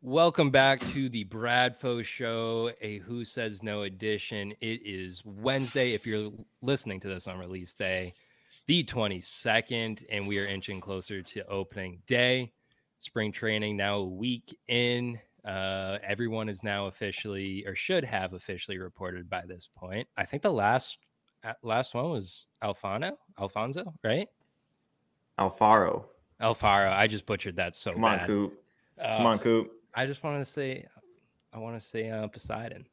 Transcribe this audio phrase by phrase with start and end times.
[0.00, 4.52] Welcome back to the Brad Bradfo Show, a Who Says No edition.
[4.60, 5.92] It is Wednesday.
[5.92, 6.30] If you're
[6.62, 8.12] listening to this on release day,
[8.68, 12.52] the 22nd, and we are inching closer to opening day.
[13.00, 15.18] Spring training now a week in.
[15.44, 20.06] Uh, everyone is now officially, or should have officially reported by this point.
[20.16, 20.98] I think the last
[21.42, 24.28] uh, last one was Alfano, Alfonso, right?
[25.40, 26.04] Alfaro.
[26.40, 26.92] Alfaro.
[26.92, 28.20] I just butchered that so Come bad.
[28.20, 28.62] on, Coop.
[29.00, 29.72] Uh, Come on, Coop.
[29.98, 30.86] I just wanted to say,
[31.52, 32.86] I want to say uh, Poseidon.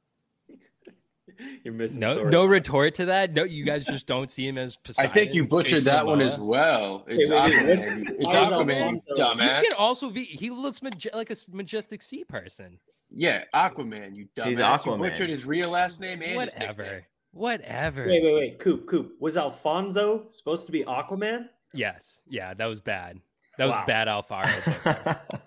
[1.64, 2.32] You're missing No, Sora.
[2.32, 3.34] no retort to that.
[3.34, 5.10] No, you guys just don't see him as Poseidon.
[5.12, 7.04] I think you butchered Jason that one as well.
[7.08, 8.10] It's wait, wait, Aquaman.
[8.18, 9.62] It's why is Aquaman, you Alfonso- He dumbass.
[9.64, 10.24] can also be.
[10.24, 12.80] He looks maje- like a majestic sea person.
[13.12, 14.48] Yeah, Aquaman, you dumbass.
[14.48, 14.86] He's Aquaman.
[14.86, 15.00] You Aquaman.
[15.00, 16.36] butchered his real last name and his.
[16.38, 17.06] Whatever.
[17.34, 18.08] Whatever.
[18.08, 18.60] Wait, wait, wait.
[18.60, 19.12] Coop, Coop.
[19.20, 21.50] Was Alfonso supposed to be Aquaman?
[21.74, 22.20] Yes.
[22.28, 23.20] Yeah, that was bad.
[23.58, 23.86] That was Wow.
[23.86, 25.20] bad Alfaro.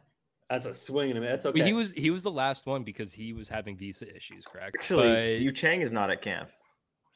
[0.51, 1.31] That's a swing and a miss.
[1.31, 1.65] That's But okay.
[1.65, 4.77] He was he was the last one because he was having visa issues, correct?
[4.79, 6.51] Actually, But- Yu Chang is not at camp.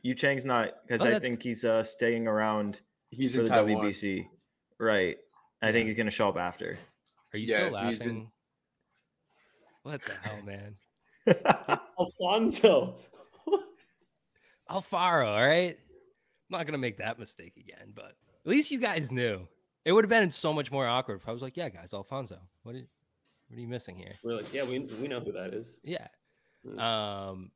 [0.02, 3.44] Yu Chang's not because Oh, I that's- think he's uh, staying around He's for in
[3.44, 3.84] the Taiwan.
[3.86, 4.27] WBC.
[4.78, 5.16] Right.
[5.62, 6.77] I think he's gonna show up after.
[7.33, 8.30] are you Yeah, still he's in- laughing?
[9.84, 10.77] What the hell, man?
[11.98, 12.98] Alfonso.
[14.70, 15.77] Alfaro, all right.
[15.78, 19.47] I'm not gonna make that mistake again, but at least you guys knew.
[19.84, 22.38] It would have been so much more awkward if I was like, "Yeah, guys, Alfonso,
[22.62, 22.83] what are,
[23.53, 25.78] what are you missing here?" We're like, yeah, we, we know who that is.
[25.84, 26.08] Yeah.
[26.67, 26.81] Mm.
[26.81, 27.50] Um,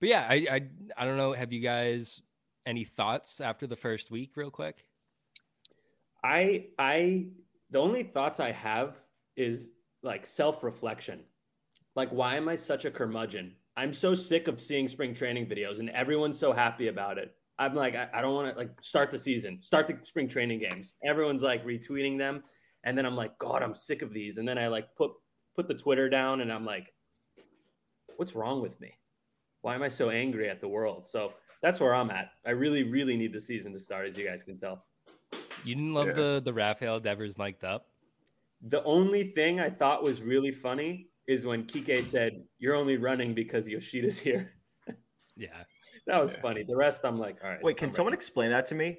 [0.00, 0.60] but yeah, I, I
[0.96, 1.32] I don't know.
[1.32, 2.22] Have you guys
[2.64, 4.86] any thoughts after the first week, real quick?
[6.24, 7.26] I I
[7.70, 8.96] the only thoughts I have
[9.36, 9.70] is
[10.02, 11.20] like self-reflection.
[11.94, 13.54] Like why am I such a curmudgeon?
[13.76, 17.34] I'm so sick of seeing spring training videos and everyone's so happy about it.
[17.58, 20.60] I'm like, I, I don't want to like start the season, start the spring training
[20.60, 20.96] games.
[21.04, 22.42] Everyone's like retweeting them.
[22.84, 24.38] And then I'm like, God, I'm sick of these.
[24.38, 25.10] And then I like put
[25.56, 26.94] put the Twitter down and I'm like,
[28.16, 28.92] what's wrong with me?
[29.62, 31.08] Why am I so angry at the world?
[31.08, 32.30] So that's where I'm at.
[32.46, 34.86] I really, really need the season to start, as you guys can tell.
[35.64, 36.12] You didn't love Yeah.
[36.14, 37.88] the the Rafael Devers mic'd up.
[38.62, 43.34] The only thing I thought was really funny is when Kike said, "You're only running
[43.34, 44.52] because Yoshida's here."
[45.36, 45.62] Yeah,
[46.08, 46.40] that was Yeah.
[46.40, 46.64] funny.
[46.64, 47.62] The rest, I'm like, all right.
[47.62, 48.98] Wait, can I'm someone ready." explain that to me?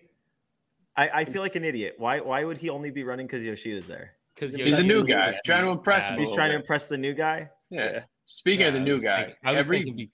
[1.00, 1.96] I, I feel like an idiot.
[1.98, 4.14] Why why would he only be running because Yoshida's there?
[4.36, 5.30] because He's He's a new guy.
[5.30, 6.20] a- Trying to impress him.
[6.20, 7.50] He's trying to impress the new guy.
[7.70, 7.92] Yeah.
[7.92, 8.04] Yeah.
[8.26, 10.12] Speaking of the new guy, thinking- every thinking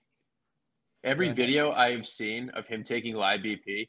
[1.04, 3.88] every video I've seen of him taking live BP,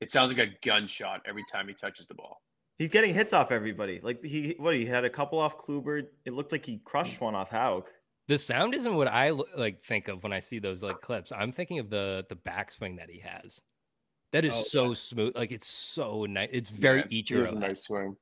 [0.00, 2.40] it sounds like a gunshot every time he touches the ball.
[2.78, 4.00] He's getting hits off everybody.
[4.02, 6.06] Like he what he had a couple off Kluber.
[6.24, 7.90] It looked like he crushed one off Houck.
[8.28, 11.32] the sound isn't what I like think of when I see those like clips.
[11.32, 13.60] I'm thinking of the the backswing that he has.
[14.32, 15.34] That is Oh, so smooth.
[15.36, 16.50] Like it's so nice.
[16.52, 18.14] It's very Yeah, each He a nice swing.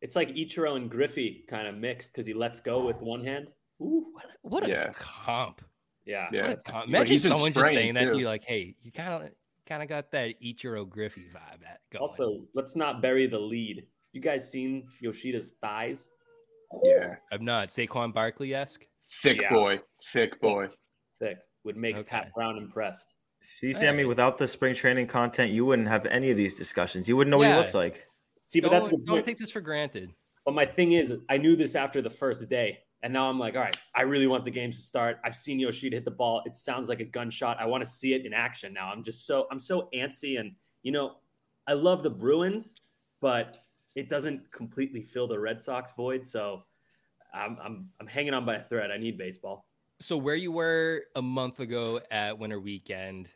[0.00, 3.52] It's like Ichiro and Griffey kind of mixed because he lets go with one hand.
[3.80, 4.92] Ooh, What, a- what a Yeah.
[4.94, 5.62] comp.
[6.04, 6.28] yeah.
[6.32, 6.54] Yeah.
[6.66, 6.86] Comp.
[6.86, 8.18] But Imagine someone just spraying, saying that to too.
[8.20, 9.30] you like, hey, you kind of
[9.66, 12.00] kind of got that Ichiro Griffey vibe at going.
[12.00, 13.86] Also, let's not bury the lead.
[14.12, 16.08] You guys seen Yoshida's thighs?
[16.84, 17.16] Yeah.
[17.32, 18.86] I'm not Saquon Barkley esque.
[19.22, 19.50] Thick Yeah.
[19.52, 19.80] boy.
[20.12, 20.68] Thick boy.
[21.20, 22.08] Thick would make Okay.
[22.08, 23.14] Pat Brown impressed.
[23.50, 24.04] See, Sammy, Hey.
[24.04, 27.08] without the spring training content, you wouldn't have any of these discussions.
[27.08, 28.04] You wouldn't know what he looks like.
[28.46, 29.24] See, but Don't, that's a good don't point.
[29.24, 30.12] take this for granted.
[30.44, 32.80] But my thing is, I knew this after the first day.
[33.02, 35.18] And now I'm like, all right, I really want the games to start.
[35.24, 36.42] I've seen Yoshida hit the ball.
[36.44, 37.56] It sounds like a gunshot.
[37.58, 38.90] I want to see it in action now.
[38.92, 40.38] I'm just so I'm so antsy.
[40.38, 41.16] And you know,
[41.66, 42.82] I love the Bruins,
[43.20, 43.58] but
[43.94, 46.26] it doesn't completely fill the Red Sox void.
[46.26, 46.64] So
[47.32, 48.90] I'm I'm I'm hanging on by a thread.
[48.90, 49.66] I need baseball.
[50.00, 53.28] So where you were a month ago at Winter Weekend,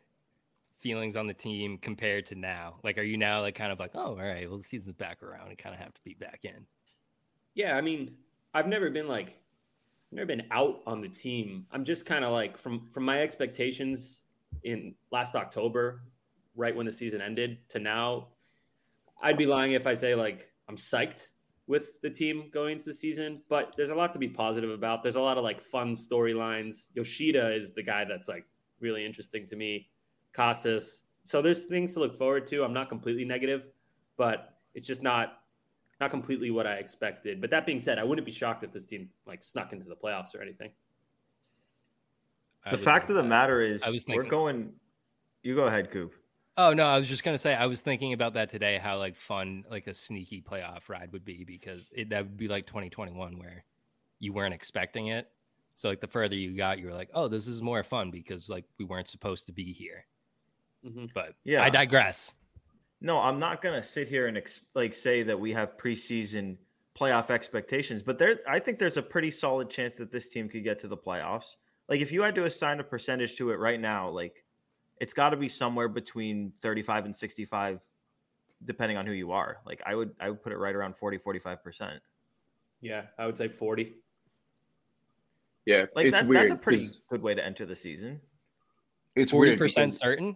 [0.83, 2.75] feelings on the team compared to now?
[2.83, 5.23] Like, are you now like kind of like, oh, all right, well the season's back
[5.23, 6.65] around and kind of have to be back in?
[7.55, 8.15] Yeah, I mean,
[8.53, 11.65] I've never been like, I've never been out on the team.
[11.71, 14.23] I'm just kind of like from from my expectations
[14.63, 16.01] in last October,
[16.55, 18.27] right when the season ended, to now.
[19.21, 21.29] I'd be lying if I say like I'm psyched
[21.65, 25.01] with the team going into the season, but there's a lot to be positive about.
[25.01, 26.87] There's a lot of like fun storylines.
[26.93, 28.45] Yoshida is the guy that's like
[28.81, 29.87] really interesting to me.
[30.33, 31.03] Casas.
[31.23, 32.63] So there's things to look forward to.
[32.63, 33.63] I'm not completely negative,
[34.17, 35.39] but it's just not
[36.01, 37.39] not completely what I expected.
[37.39, 39.95] But that being said, I wouldn't be shocked if this team like snuck into the
[39.95, 40.71] playoffs or anything.
[42.65, 43.27] I The fact of the that.
[43.27, 44.73] matter is, I was we're going.
[45.43, 46.13] You go ahead, Coop.
[46.55, 48.77] Oh no, I was just gonna say I was thinking about that today.
[48.77, 52.47] How like fun like a sneaky playoff ride would be because it, that would be
[52.47, 53.63] like 2021 where
[54.19, 55.29] you weren't expecting it.
[55.75, 58.49] So like the further you got, you were like, oh, this is more fun because
[58.49, 60.05] like we weren't supposed to be here.
[60.85, 61.11] Mhm.
[61.13, 61.63] But Yeah.
[61.63, 62.33] I digress.
[63.01, 66.57] No, I'm not gonna sit here and ex- like say that we have preseason
[66.95, 70.63] playoff expectations, but there, I think there's a pretty solid chance that this team could
[70.63, 71.55] get to the playoffs.
[71.89, 74.45] Like if you had to assign a percentage to it right now, like
[75.01, 77.81] it's got to be somewhere between 35 and 65,
[78.65, 79.57] depending on who you are.
[79.65, 82.01] Like I would, I would put it right around 40, 45 percent.
[82.79, 83.95] Yeah, I would say 40.
[85.65, 86.41] Yeah, Like it's that, weird.
[86.43, 88.19] that's a pretty good way to enter the season
[89.15, 90.35] It's Forty weird percent certain.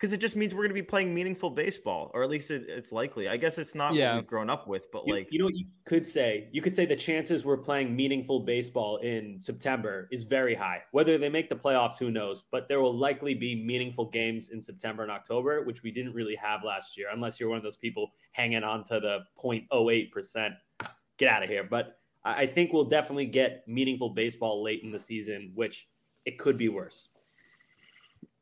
[0.00, 2.90] Because it just means we're gonna be playing meaningful baseball, or at least it, it's
[2.90, 3.28] likely.
[3.28, 4.14] I guess it's not Yeah.
[4.14, 6.48] what we've grown up with, but You, like you know what you could say?
[6.52, 10.82] You could say the chances we're playing meaningful baseball in September is very high.
[10.92, 12.44] Whether they make the playoffs, who knows?
[12.50, 16.36] But there will likely be meaningful games in September and October, which we didn't really
[16.36, 20.54] have last year, unless you're one of those people hanging on to the 0.08%.
[21.18, 21.64] Get out of here.
[21.64, 25.88] But I I think we'll definitely get meaningful baseball late in the season, which
[26.24, 27.08] it could be worse.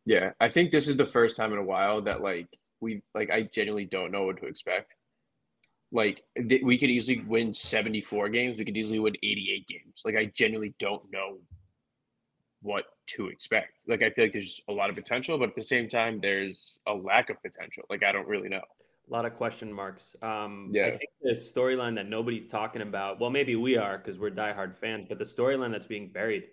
[0.08, 2.48] Yeah, I think this is the first time in a while that like
[2.80, 4.94] we like I genuinely don't know what to expect.
[5.92, 10.00] Like th- we could easily win 74 games, we could easily win 88 games.
[10.06, 11.36] Like I genuinely don't know
[12.62, 13.84] what to expect.
[13.86, 16.78] Like I feel like there's a lot of potential, but at the same time there's
[16.86, 17.82] a lack of potential.
[17.90, 18.62] Like I don't really know.
[19.10, 20.16] A lot of question marks.
[20.22, 20.86] Um, yeah.
[20.86, 24.74] I think the storyline that nobody's talking about, well, maybe we are because we're diehard
[24.74, 26.44] fans, but the storyline that's being buried,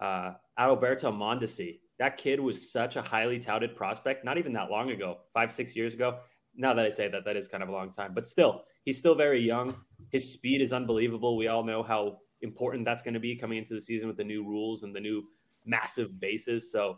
[0.00, 4.90] uh, Adalberto Mondesi, that kid was such a highly touted prospect, not even that long
[4.90, 6.18] ago, five, six years ago.
[6.56, 8.98] Now that I say that, that is kind of a long time, but still, he's
[8.98, 9.76] still very young.
[10.10, 11.36] His speed is unbelievable.
[11.36, 14.24] We all know how important that's going to be coming into the season with the
[14.24, 15.22] new rules and the new
[15.64, 16.72] massive bases.
[16.72, 16.96] So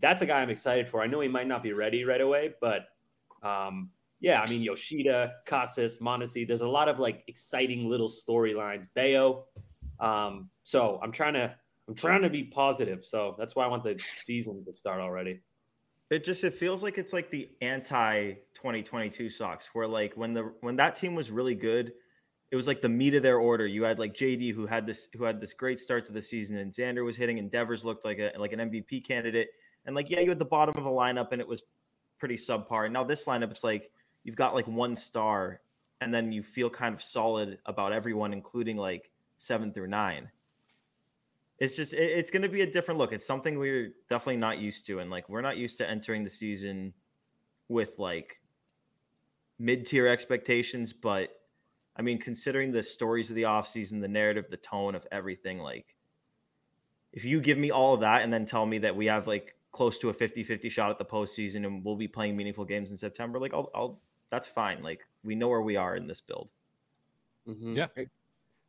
[0.00, 1.02] that's a guy I'm excited for.
[1.02, 2.86] I know he might not be ready right away, but
[3.42, 6.48] um, yeah, I mean Yoshida, Casas, Mondesi.
[6.48, 8.86] There's a lot of like exciting little storylines.
[8.94, 9.44] Bello.
[10.00, 11.54] Um, so I'm trying to
[11.88, 13.04] I'm trying to be positive.
[13.04, 15.40] So that's why I want the season to start already.
[16.10, 20.52] it just it feels like it's like the anti 2022 Sox, where like when the
[20.60, 21.92] when that team was really good,
[22.50, 23.66] it was like the meat of their order.
[23.66, 26.58] You had like JD who had this who had this great start to the season,
[26.58, 29.48] and Xander was hitting, and Devers looked like a like an MVP candidate.
[29.86, 31.62] And like yeah, you had the bottom of the lineup, and it was
[32.18, 32.84] pretty subpar.
[32.84, 33.90] And now this lineup, it's like
[34.24, 35.62] you've got like one star,
[36.02, 40.30] and then you feel kind of solid about everyone, including like seven through nine.
[41.58, 43.12] It's just it- it's going to be a different look.
[43.12, 46.30] It's something we're definitely not used to, and like we're not used to entering the
[46.30, 46.94] season
[47.68, 48.40] with like
[49.58, 50.92] mid-tier expectations.
[50.92, 51.30] But
[51.96, 55.96] I mean, considering the stories of the offseason, the narrative, the tone of everything, like
[57.12, 59.56] if you give me all of that and then tell me that we have like
[59.72, 62.96] close to a 50-50 shot at the postseason and we'll be playing meaningful games in
[62.98, 64.00] September, like I'll, I'll
[64.30, 64.82] that's fine.
[64.82, 66.50] Like we know where we are in this build.
[67.48, 67.76] Mhm.
[67.76, 67.86] Yeah.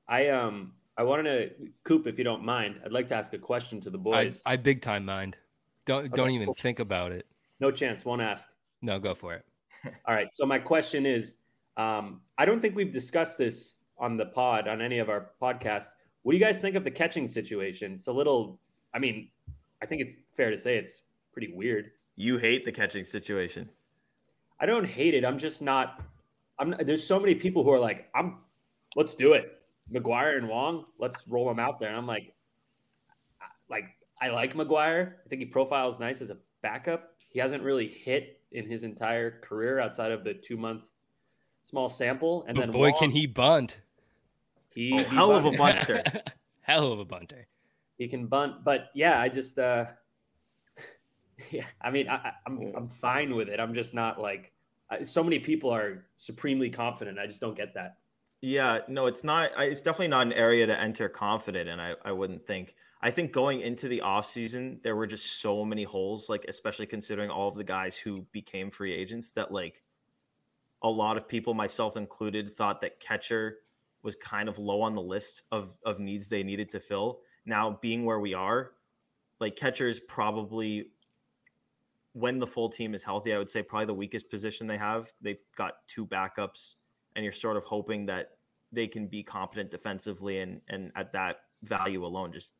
[0.08, 3.38] I um I wanted to Coop, if you don't mind, I'd like to ask a
[3.38, 4.44] question to the boys.
[4.46, 5.38] I big time mind.
[5.86, 6.58] Don't don't even cool.
[6.62, 7.26] think about it.
[7.62, 8.50] no chance, won't ask.
[8.82, 9.46] No, go for it.
[10.06, 10.28] All right.
[10.34, 11.36] So my question is,
[11.78, 15.88] um, I don't think we've discussed this on the pod on any of our podcasts.
[16.24, 17.94] What do you guys think of the catching situation?
[17.94, 18.60] It's a little.
[18.94, 19.30] I mean,
[19.82, 21.92] I think it's fair to say it's pretty weird.
[22.18, 23.70] You hate the catching situation.
[24.60, 25.24] I don't hate it.
[25.24, 26.04] I'm just not.
[26.60, 26.76] I'm.
[26.82, 28.40] There's so many people who are like, I'm.
[28.98, 29.59] Let's do it.
[29.94, 30.86] McGuire and Wong.
[30.98, 31.90] Let's roll them out there.
[31.90, 32.34] And I'm like,
[33.70, 33.86] like
[34.22, 35.14] I like McGuire.
[35.26, 37.16] I think he profiles nice as a backup.
[37.30, 40.84] He hasn't really hit in his entire career outside of the two month
[41.64, 42.44] small sample.
[42.48, 43.80] And But then boy, Wong, can he bunt!
[44.74, 46.04] He, Oh, he hell of a bunter.
[46.62, 47.48] Hell of a bunter.
[47.98, 49.58] He can bunt, but yeah, I just.
[49.58, 49.86] uh
[51.52, 53.60] Yeah, I mean, I, I- I'm I'm fine with it.
[53.60, 54.52] I'm just not like.
[54.92, 57.18] I, so many people are supremely confident.
[57.18, 57.98] I just don't get that.
[58.42, 59.52] Yeah, no, it's not.
[59.58, 62.76] It's definitely not an area to enter confident, and I, I wouldn't think.
[63.02, 67.30] I think going into the offseason, there were just so many holes, like especially considering
[67.30, 69.84] all of the guys who became free agents, that like
[70.82, 73.60] a lot of people, myself included, thought that catcher
[74.04, 77.20] was kind of low on the list of of needs they needed to fill.
[77.46, 78.72] Now, being where we are,
[79.42, 80.92] like catcher is probably
[82.14, 85.12] when the full team is healthy, I would say probably the weakest position they have.
[85.22, 86.76] They've got two backups
[87.20, 88.38] and you're sort of hoping that
[88.72, 92.54] they can be competent defensively and and at that value alone just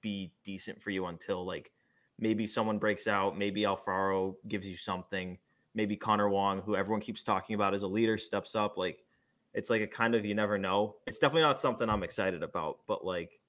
[0.00, 1.72] be decent for you until like
[2.16, 5.36] maybe someone breaks out, maybe Alfaro gives you something,
[5.74, 8.78] maybe Connor Wong, who everyone keeps talking about as a leader, steps up.
[8.78, 9.04] Like
[9.52, 10.94] it's like a kind of you never know.
[11.08, 13.40] It's definitely not something I'm excited about, but like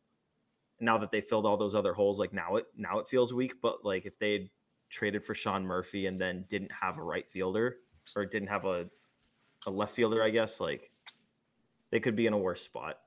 [0.79, 3.61] now that they filled all those other holes, like now it now it feels weak.
[3.61, 4.49] But like if they
[4.89, 7.77] traded for Sean Murphy and then didn't have a right fielder
[8.15, 8.89] or didn't have a
[9.67, 10.91] a left fielder, I guess, like
[11.91, 12.99] they could be in a worse spot.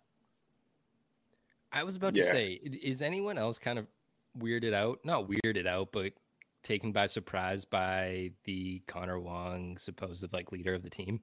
[1.72, 2.24] I was about Yeah.
[2.24, 3.86] to say, is anyone else kind of
[4.38, 5.00] weirded out?
[5.04, 6.12] Not weirded out, but
[6.62, 11.20] taken by surprise by the Connor Wong supposed like leader of the team?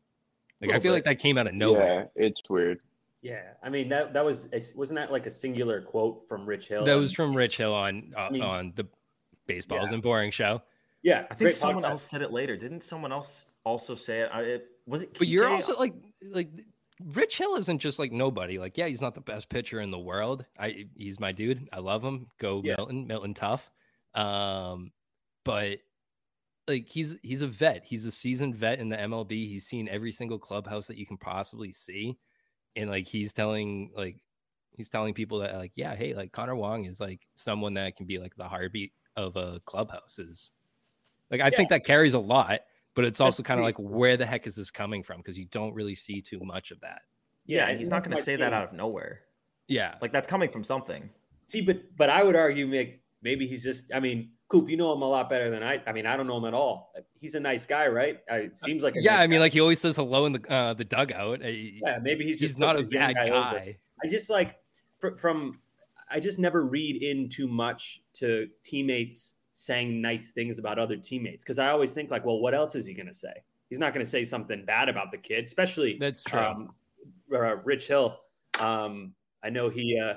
[0.62, 2.10] Like I Little feel like that came out of nowhere.
[2.16, 2.80] Yeah, it's weird.
[3.22, 6.84] Yeah, I mean that that was wasn't that like a singular quote from Rich Hill?
[6.86, 8.88] That was from Rich Hill on uh, I mean- on the
[9.48, 9.94] Baseballs Yeah.
[9.96, 10.62] and Boring show.
[11.04, 11.26] yeah.
[11.32, 11.90] I think someone podcast.
[11.92, 12.56] else said it later.
[12.58, 14.30] Didn't someone else also say it?
[14.34, 15.18] I, it was it.
[15.18, 16.50] But you're also like like
[17.04, 18.60] Rich Hill isn't just like nobody.
[18.60, 20.46] Like, yeah, he's not the best pitcher in the world.
[20.58, 21.70] I he's my dude.
[21.72, 22.28] I love him.
[22.40, 22.76] Go Yeah.
[22.78, 23.70] Milton, Milton tough.
[24.16, 24.92] Um,
[25.46, 25.80] but
[26.68, 27.84] like he's he's a vet.
[27.86, 29.32] He's a seasoned vet in the MLB.
[29.32, 32.18] He's seen every single clubhouse that you can possibly see.
[32.76, 34.22] And like he's telling like
[34.72, 38.06] he's telling people that like, yeah, hey, like Connor Wong is like someone that can
[38.06, 40.52] be like the heartbeat of a clubhouse is
[41.32, 42.62] like I think that carries a lot,
[42.96, 45.18] but it's also kind of like where the heck is this coming from?
[45.18, 47.02] Because you don't really see too much of that.
[47.46, 49.22] yeah, Yeah, and he's not going to say that out of nowhere.
[49.68, 49.96] Yeah.
[50.02, 51.10] Like that's coming from something.
[51.48, 53.92] See, but but I would argue, Mick, maybe he's just.
[53.94, 55.82] I mean, Coop, you know him a lot better than I.
[55.88, 56.92] I mean, I don't know him at all.
[57.16, 58.20] He's a nice guy, right?
[58.30, 58.96] I, it seems like.
[58.96, 59.42] A yeah, nice I mean, guy.
[59.42, 61.44] like he always says hello in the uh, the dugout.
[61.44, 63.30] Uh, yeah, maybe he's just he's not a bad over.
[63.30, 63.78] guy.
[64.04, 64.56] I just like
[65.00, 65.60] fr- from.
[66.12, 71.44] I just never read in too much to teammates saying nice things about other teammates
[71.44, 73.34] because I always think like, well, what else is he going to say?
[73.70, 76.40] He's not going to say something bad about the kid, especially That's true.
[76.40, 76.74] um,
[77.34, 78.18] uh, Rich Hill.
[78.58, 79.14] Um,
[79.44, 80.14] I know he uh,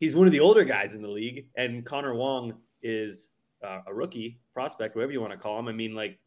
[0.00, 3.30] he's one of the older guys in the league, and Connor Wong is
[3.62, 5.68] uh, a rookie prospect, whatever you want to call him.
[5.68, 6.18] I mean, like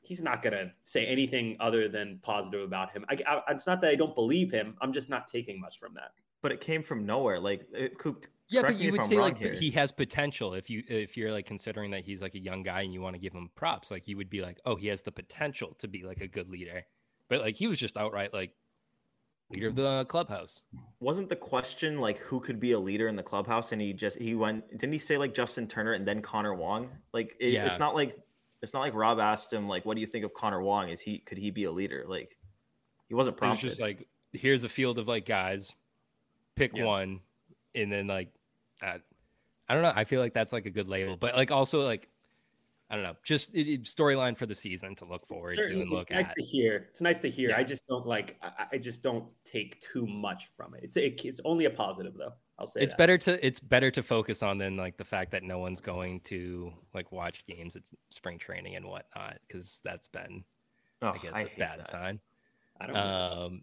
[0.00, 3.04] he's not gonna say anything other than positive about him.
[3.10, 4.76] I, I, it's not that I don't believe him.
[4.80, 6.12] I'm just not taking much from that.
[6.40, 7.38] But it came from nowhere.
[7.38, 9.52] Like it, Coop, yeah, correct but you would I'm say like here.
[9.52, 12.82] he has potential if you if you're like considering that he's like a young guy
[12.82, 13.90] and you want to give him props.
[13.90, 16.48] Like you would be like, oh, he has the potential to be like a good
[16.48, 16.82] leader.
[17.28, 18.52] But like he was just outright like
[19.50, 20.62] leader of the clubhouse.
[21.00, 24.18] wasn't the question like who could be a leader in the clubhouse and he just
[24.18, 27.66] he went didn't he say like justin turner and then connor wong like it, Yeah.
[27.66, 28.16] it's not like
[28.62, 31.00] it's not like rob asked him like what do you think of connor wong is
[31.02, 32.38] he could he be a leader like
[33.08, 33.66] he wasn't prompted.
[33.66, 35.74] It was just like here's a field of like guys,
[36.56, 36.84] pick Yeah.
[36.86, 37.20] one,
[37.74, 38.32] and then like
[38.82, 38.98] uh,
[39.68, 39.92] I don't know.
[39.94, 42.08] I feel like that's like a good label, but like also like
[42.90, 45.82] I don't know, just it, it- storyline for the season to look forward to Certainly,
[45.82, 46.34] and it's look nice at.
[46.36, 46.88] to hear.
[46.90, 47.48] It's nice to hear.
[47.50, 47.56] Yeah.
[47.58, 48.36] I just don't like.
[48.42, 50.80] I, I just don't take too much from it.
[50.84, 52.32] It's it, it's only a positive though.
[52.58, 52.98] I'll say It's that.
[52.98, 56.20] better to it's better to focus on than like the fact that no one's going
[56.24, 60.44] to like watch games at spring training and whatnot because that's been
[61.00, 61.88] oh, I guess I a bad that.
[61.88, 62.20] sign.
[62.78, 62.96] I don't.
[62.96, 63.62] Um,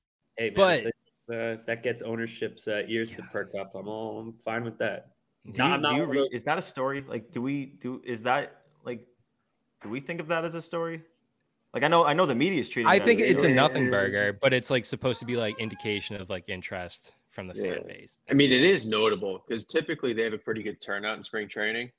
[0.41, 0.95] Hey, man, but- if, it-
[1.29, 4.77] uh, if that gets ownership's uh, ears to perk up, I'm all I'm fine with
[4.79, 5.11] that.
[5.45, 7.05] do No, you, I'm not do you one of read, those- is that a story
[7.07, 9.05] like do we do is that like
[9.81, 11.01] do we think of that as a story
[11.73, 13.43] like i know i know the media is treating I it as think a it's
[13.43, 17.47] a nothing burger, but it's like supposed to be like indication of like interest from
[17.47, 17.75] the Yeah.
[17.75, 18.19] fan base.
[18.29, 21.47] I mean, it is notable because typically they have a pretty good turnout in spring
[21.47, 21.91] training.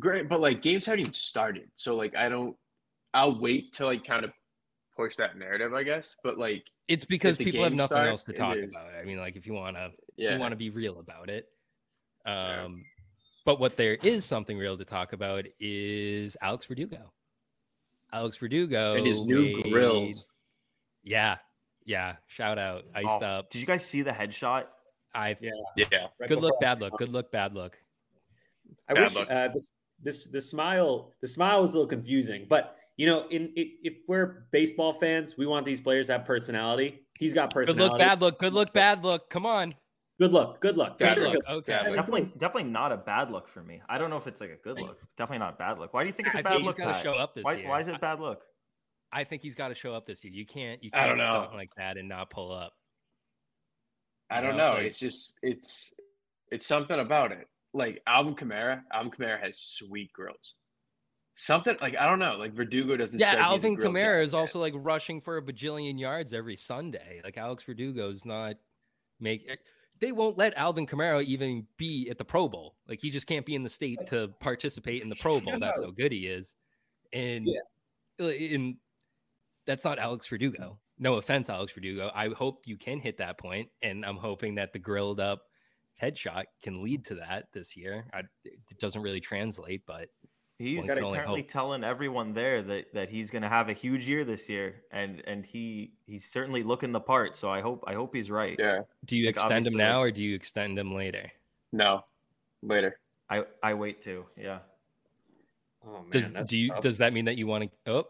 [0.00, 2.56] Great, but like games haven't even started, so like I don't.
[3.14, 4.32] I'll wait to like kind of
[4.96, 6.16] push that narrative, I guess.
[6.22, 8.90] But like, It's because people have nothing start, else to talk about.
[9.00, 11.28] I mean, like if you want to, if yeah, you want to be real about
[11.30, 11.48] it.
[12.24, 12.68] Um, Yeah.
[13.44, 17.12] but what there is something real to talk about is Alex Verdugo.
[18.12, 20.28] Alex Verdugo and his new made- grills.
[21.02, 21.38] Yeah,
[21.84, 22.16] yeah.
[22.28, 23.50] Shout out, iced Oh, up.
[23.50, 24.66] did you guys see the headshot
[25.14, 25.50] I Yeah.
[25.76, 26.96] Yeah, Right good look, bad look.
[26.96, 27.76] Good look, bad look.
[28.88, 29.28] I Bad wish luck.
[29.30, 29.70] uh, this
[30.02, 33.94] this the smile the smile was a little confusing, but you know, in, i if
[34.08, 37.00] we're baseball fans, we want these players to have personality.
[37.18, 37.84] He's got personality.
[37.84, 38.38] Good look, bad look.
[38.38, 39.30] Good look, bad look.
[39.30, 39.74] Come on,
[40.20, 40.60] Good look.
[40.60, 40.98] Good luck.
[40.98, 41.24] Bad sure.
[41.24, 41.32] look.
[41.32, 41.72] Good- Okay.
[41.72, 41.96] Bad look.
[41.96, 44.56] definitely definitely not a bad look for me i don't know if it's like a
[44.62, 46.50] good look definitely not a bad look why do you think it's a I bad
[46.50, 47.68] think he's look got to show up this why, year.
[47.68, 48.42] why is it I- a bad look
[49.14, 50.32] I think he's got to show up this year.
[50.32, 50.82] You can't.
[50.82, 51.50] You can't don't know.
[51.54, 52.72] like that and not pull up.
[54.30, 54.74] I don't know, know.
[54.76, 55.92] like- it's just it's
[56.50, 57.46] it's something about it.
[57.74, 60.54] Like Alvin Kamara, Alvin Kamara has sweet grills.
[61.34, 62.36] Something like I don't know.
[62.36, 63.18] Like Verdugo doesn't.
[63.20, 65.98] Yeah, strike me as a Alvin grills Kamara is also like rushing for a bajillion
[65.98, 67.20] yards every Sunday.
[67.24, 68.56] Like Alex Verdugo's not
[69.20, 69.46] make.
[69.48, 69.56] eh,
[70.00, 72.74] They won't let Alvin Kamara even be at the Pro Bowl.
[72.88, 75.58] Like he just can't be in the state to participate in the Pro Bowl.
[75.58, 76.54] That's how good he is.
[77.12, 77.46] And
[78.20, 78.78] uh, in
[79.66, 80.78] that's not Alex Verdugo.
[80.98, 82.10] No offense, Alex Verdugo.
[82.14, 85.42] I hope you can hit that point, and I'm hoping that the grilled up
[86.00, 88.06] headshot can lead to that this year.
[88.12, 90.08] I, it doesn't really translate, but
[90.62, 91.50] He's can only apparently hope.
[91.50, 95.22] telling everyone there that, that he's going to have a huge year this year, and
[95.26, 97.36] and he he's certainly looking the part.
[97.36, 98.56] So I hope I hope he's right.
[98.58, 98.80] Yeah.
[99.04, 101.30] do you Like, extend him now or do you extend him later?
[101.72, 102.04] No.
[102.62, 102.98] Later.
[103.28, 104.26] I I wait too.
[104.36, 104.58] Yeah.
[105.86, 106.80] Oh man, Does do you tough.
[106.82, 107.70] does that mean that you want to?
[107.92, 108.06] Oh,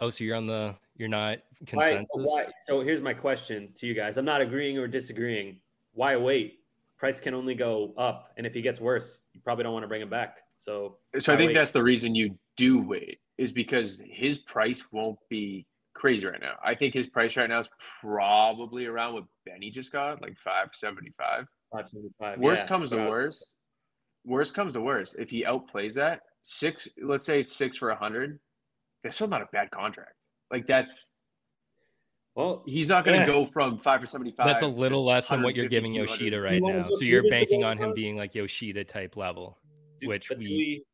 [0.00, 1.38] oh, so you're on the you're not
[1.72, 2.06] Why, consensus.
[2.12, 4.16] why, so here's my question to you guys.
[4.18, 5.60] I'm not agreeing or disagreeing.
[5.92, 6.60] Why wait?
[6.98, 9.88] Price can only go up, and if he gets worse, you probably don't want to
[9.88, 10.38] bring him back.
[10.56, 11.54] So, So I think wait?
[11.54, 16.54] that's the reason you do wait is because his price won't be crazy right now.
[16.64, 17.68] I think his price right now is
[18.00, 21.46] probably around what Benny just got, like five seventy five.
[21.72, 22.38] 575.
[22.38, 23.54] Worst yeah, comes to worst.
[24.24, 25.16] Worst comes to worst.
[25.18, 28.38] If he outplays that six, let's say it's six for a hundred,
[29.02, 30.14] that's still not a bad contract.
[30.50, 31.06] Like that's
[32.36, 33.32] Well, he's not going to Yeah.
[33.32, 34.46] go from five for seventy five.
[34.46, 36.86] That's a little less than what you're giving Yoshida right now.
[36.90, 39.58] So you're banking on him being like Yoshida type level.
[39.98, 40.84] do, which but do we we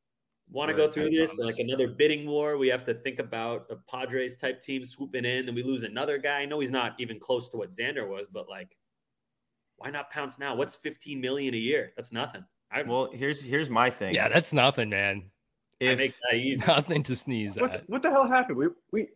[0.53, 2.57] want to go through this like another bidding war?
[2.59, 6.17] We have to think about a Padres type team swooping in, and we lose another
[6.19, 6.43] guy.
[6.43, 8.77] I know he's not even close to what Xander was, but like,
[9.79, 10.55] why not pounce now?
[10.55, 11.93] What's 15 million a year?
[11.97, 12.45] That's nothing.
[12.71, 14.15] I, Well, here's here's my thing.
[14.15, 15.25] Yeah, that's nothing, man.
[15.81, 16.65] I if make that easy.
[16.65, 17.91] Nothing to sneeze What, at.
[17.91, 18.57] what the hell happened?
[18.59, 19.09] We we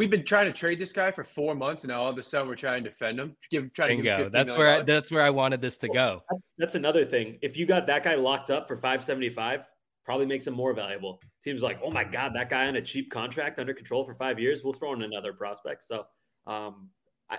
[0.00, 2.22] we've been trying to trade this guy for four months, and now all of a
[2.22, 3.36] sudden we're trying to defend him.
[3.50, 4.28] Give trying to give him Bingo.
[4.30, 6.22] $15 That's where I, that's where I wanted this to go.
[6.30, 7.38] That's that's another thing.
[7.42, 9.66] If you got that guy locked up for 575,
[10.02, 11.20] probably makes him more valuable.
[11.44, 14.38] Teams like, oh my god, that guy on a cheap contract under control for five
[14.38, 14.64] years.
[14.64, 15.84] We'll throw in another prospect.
[15.84, 16.06] So,
[16.46, 16.88] um,
[17.28, 17.36] I,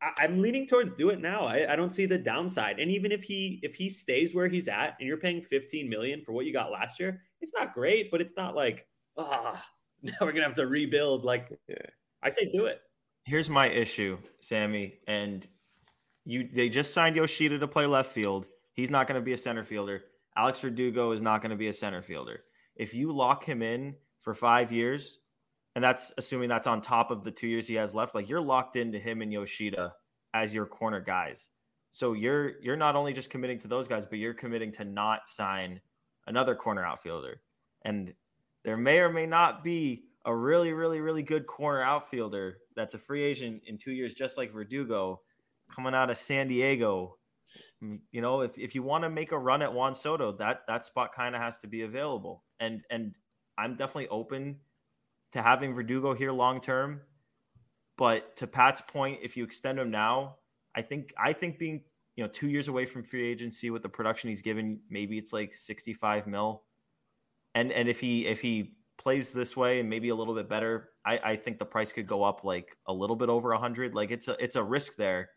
[0.00, 1.46] I I'm leaning towards do it now.
[1.46, 2.78] I, I don't see the downside.
[2.78, 6.22] And even if he if he stays where he's at, and you're paying 15 million
[6.24, 9.60] for what you got last year, it's not great, but it's not like ah
[10.02, 11.24] now we're gonna have to rebuild.
[11.24, 11.76] Like, Yeah.
[12.22, 12.80] I say do it.
[13.24, 15.46] here's my issue, Sammy, and
[16.24, 18.46] you they just signed Yoshida to play left field.
[18.74, 20.02] He's not going to be a center fielder.
[20.36, 22.40] Alex Verdugo is not going to be a center fielder.
[22.76, 25.18] If you lock him in for 5 years,
[25.74, 28.40] and that's assuming that's on top of the 2 years he has left, like you're
[28.40, 29.94] locked into him and Yoshida
[30.34, 31.50] as your corner guys.
[31.90, 35.26] So you're you're not only just committing to those guys, but you're committing to not
[35.26, 35.80] sign
[36.26, 37.40] another corner outfielder.
[37.84, 38.12] And
[38.68, 42.98] there may or may not be a really, really, really good corner outfielder that's a
[42.98, 45.22] free agent in two years, just like Verdugo,
[45.74, 47.16] coming out of San Diego.
[47.82, 50.64] Mm, You know, if, if you want to make a run at Juan Soto, that
[50.68, 52.44] that spot kind of has to be available.
[52.60, 53.16] And and
[53.56, 54.58] I'm definitely open
[55.32, 57.00] to having Verdugo here long term.
[57.96, 60.36] But to Pat's point, if you extend him now,
[60.74, 61.84] I think I think being
[62.16, 65.32] you know two years away from free agency with the production he's given, maybe it's
[65.32, 66.64] like 65 mil.
[67.58, 70.90] And and if he if he plays this way and maybe a little bit better,
[71.04, 73.94] I, I think the price could go up like a little bit over a hundred.
[73.96, 75.30] Like it's a it's a risk there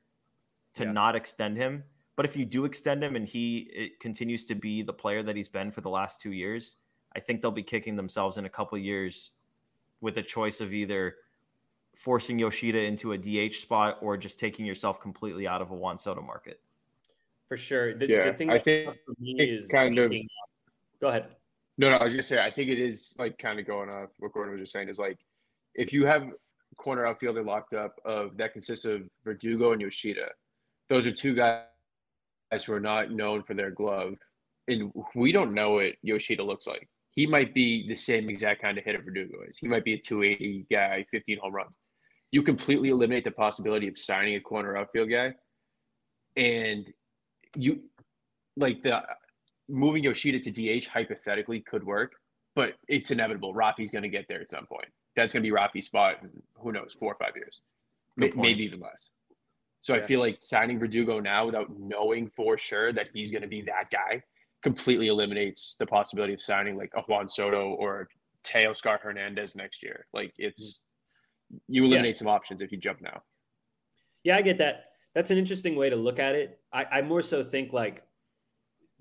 [0.75, 0.91] to Yeah.
[0.91, 1.83] not extend him.
[2.15, 5.35] But if you do extend him and he it continues to be the player that
[5.35, 6.77] he's been for the last two years,
[7.15, 9.31] I think they'll be kicking themselves in a couple years
[9.99, 11.15] with a choice of either
[11.95, 15.97] forcing Yoshida into a DH spot or just taking yourself completely out of a Juan
[15.97, 16.59] Soto market.
[17.47, 17.95] For sure.
[17.95, 20.27] The, Yeah, the thing I think tough for me it is kind of- making-
[20.99, 21.25] Go ahead.
[21.77, 24.09] No, no, I was gonna say I think it is like kind of going off
[24.19, 25.17] what Gordon was just saying is like
[25.75, 26.29] if you have
[26.77, 30.29] corner outfielder locked up of that consists of Verdugo and Yoshida,
[30.89, 31.63] those are two guys
[32.65, 34.15] who are not known for their glove,
[34.67, 36.87] and we don't know what Yoshida looks like.
[37.11, 39.57] He might be the same exact kind of hitter Verdugo is.
[39.57, 41.77] He might be a 280 guy, 15 home runs.
[42.31, 45.33] You completely eliminate the possibility of signing a corner outfield guy,
[46.37, 46.87] and
[47.55, 47.83] you
[48.55, 49.03] like the
[49.71, 52.15] moving Yoshida to DH hypothetically could work,
[52.55, 53.53] but it's inevitable.
[53.53, 54.87] Rafi's going to get there at some point.
[55.15, 57.61] That's going to be Rafi's spot in who knows, four or five years,
[58.19, 58.35] point.
[58.35, 59.11] maybe even less.
[59.81, 63.47] So I feel like signing Verdugo now without knowing for sure that he's going to
[63.47, 64.21] be that guy
[64.61, 68.07] completely eliminates the possibility of signing like a Juan Soto or
[68.43, 70.05] Teoscar Hernandez next year.
[70.13, 70.83] Like it's
[71.51, 71.57] mm-hmm.
[71.67, 73.23] you eliminate some options if you jump now.
[74.23, 74.85] Yeah, I get that.
[75.15, 76.59] That's an interesting way to look at it.
[76.71, 78.03] I, I more so think like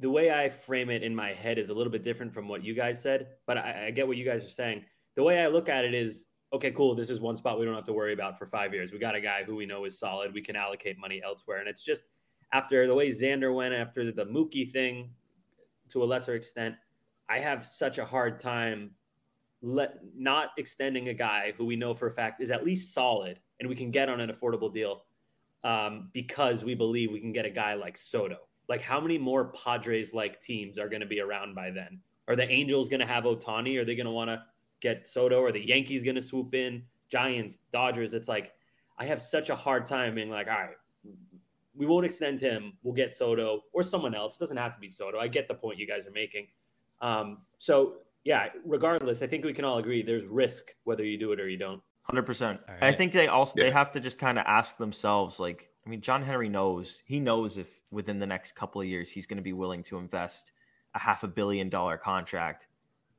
[0.01, 2.65] the way I frame it in my head is a little bit different from what
[2.65, 4.85] you guys said, but I, I get what you guys are saying.
[5.15, 6.95] The way I look at it is okay, cool.
[6.95, 8.93] This is one spot we don't have to worry about for five years.
[8.93, 10.35] We got a guy who we know is solid.
[10.35, 11.59] We can allocate money elsewhere.
[11.59, 12.05] And it's just
[12.53, 15.11] after the way Xander went, after the Mookie thing
[15.91, 16.75] to a lesser extent,
[17.29, 18.91] I have such a hard time
[19.63, 23.39] let not extending a guy who we know for a fact is at least solid
[23.61, 25.05] and we can get on an affordable deal
[25.65, 28.39] um, because we believe we can get a guy like Soto.
[28.71, 32.01] Like, how many more Padres like teams are going to be around by then?
[32.29, 33.77] Are the Angels going to have Ohtani?
[33.77, 34.43] Are they going to want to
[34.81, 35.43] get Soto?
[35.43, 36.85] Are the Yankees going to swoop in?
[37.11, 38.15] Giants, Dodgers.
[38.15, 38.53] It's like
[38.97, 40.77] I have such a hard time being like, all right,
[41.75, 42.75] we won't extend him.
[42.83, 44.37] We'll get Soto or someone else.
[44.37, 45.19] It doesn't have to be Soto.
[45.19, 46.47] I get the point you guys are making.
[47.03, 51.33] Um, so yeah, regardless, I think we can all agree there's risk whether you do
[51.33, 51.83] it or you don't.
[52.03, 52.61] Hundred percent.
[52.81, 53.65] I think they also yeah.
[53.65, 57.21] they have to just kind of ask themselves, like, I mean, John Henry knows he
[57.21, 60.53] knows if within the next couple of years he's going to be willing to invest
[60.95, 62.67] a half a billion dollar contract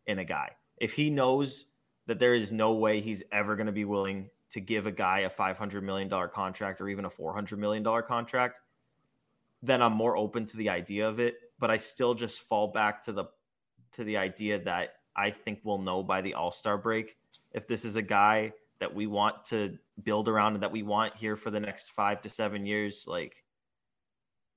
[0.06, 0.52] in a guy.
[0.78, 1.66] If he knows
[2.08, 5.20] that there is no way he's ever going to be willing to give a guy
[5.20, 8.60] a $500 million contract or even a $400 million contract,
[9.64, 11.36] then I'm more open to the idea of it.
[11.60, 13.26] But I still just fall back to the
[13.94, 17.18] to the idea that I think we'll know by the All Star break
[17.52, 21.16] if this is a guy that we want to build around and that we want
[21.16, 23.06] here for the next five to seven years.
[23.08, 23.46] Like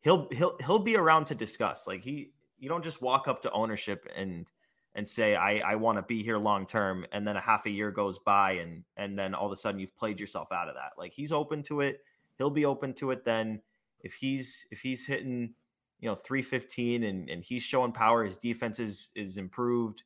[0.01, 1.87] he'll he'll he'll be around to discuss.
[1.87, 4.51] Like he you don't just walk up to ownership and
[4.95, 7.71] and say I I want to be here long term and then a half a
[7.71, 10.75] year goes by and and then all of a sudden you've played yourself out of
[10.75, 10.93] that.
[10.99, 12.01] Like he's open to it.
[12.39, 13.61] He'll be open to it then
[14.01, 15.55] if he's if he's hitting
[16.01, 20.03] you know 315 and and he's showing power his defense is is improved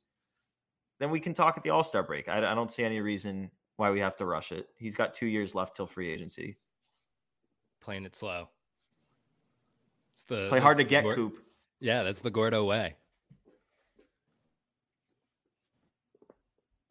[0.98, 3.90] then we can talk at the all-star break I, I don't see any reason why
[3.90, 6.56] we have to rush it he's got two years left till free agency
[7.80, 8.48] playing it slow
[10.12, 11.38] it's the play hard to get coop
[11.80, 12.94] yeah that's the gordo way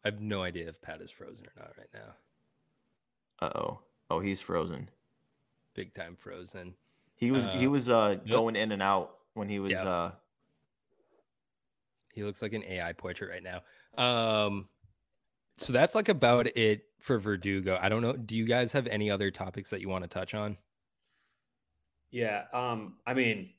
[0.04, 3.46] I have no idea if Pat is frozen or not right now.
[3.46, 3.80] Uh oh.
[4.10, 4.88] Oh, he's frozen.
[5.74, 6.74] Big time frozen.
[7.16, 10.12] He was uh, he was uh going in and out when he was uh
[12.12, 13.60] he looks like an AI portrait right now.
[14.02, 14.68] Um
[15.58, 17.78] so that's like about it for Verdugo.
[17.80, 18.14] I don't know.
[18.14, 20.56] Do you guys have any other topics that you want to touch on?
[22.10, 22.44] Yeah.
[22.52, 23.50] Um, I mean,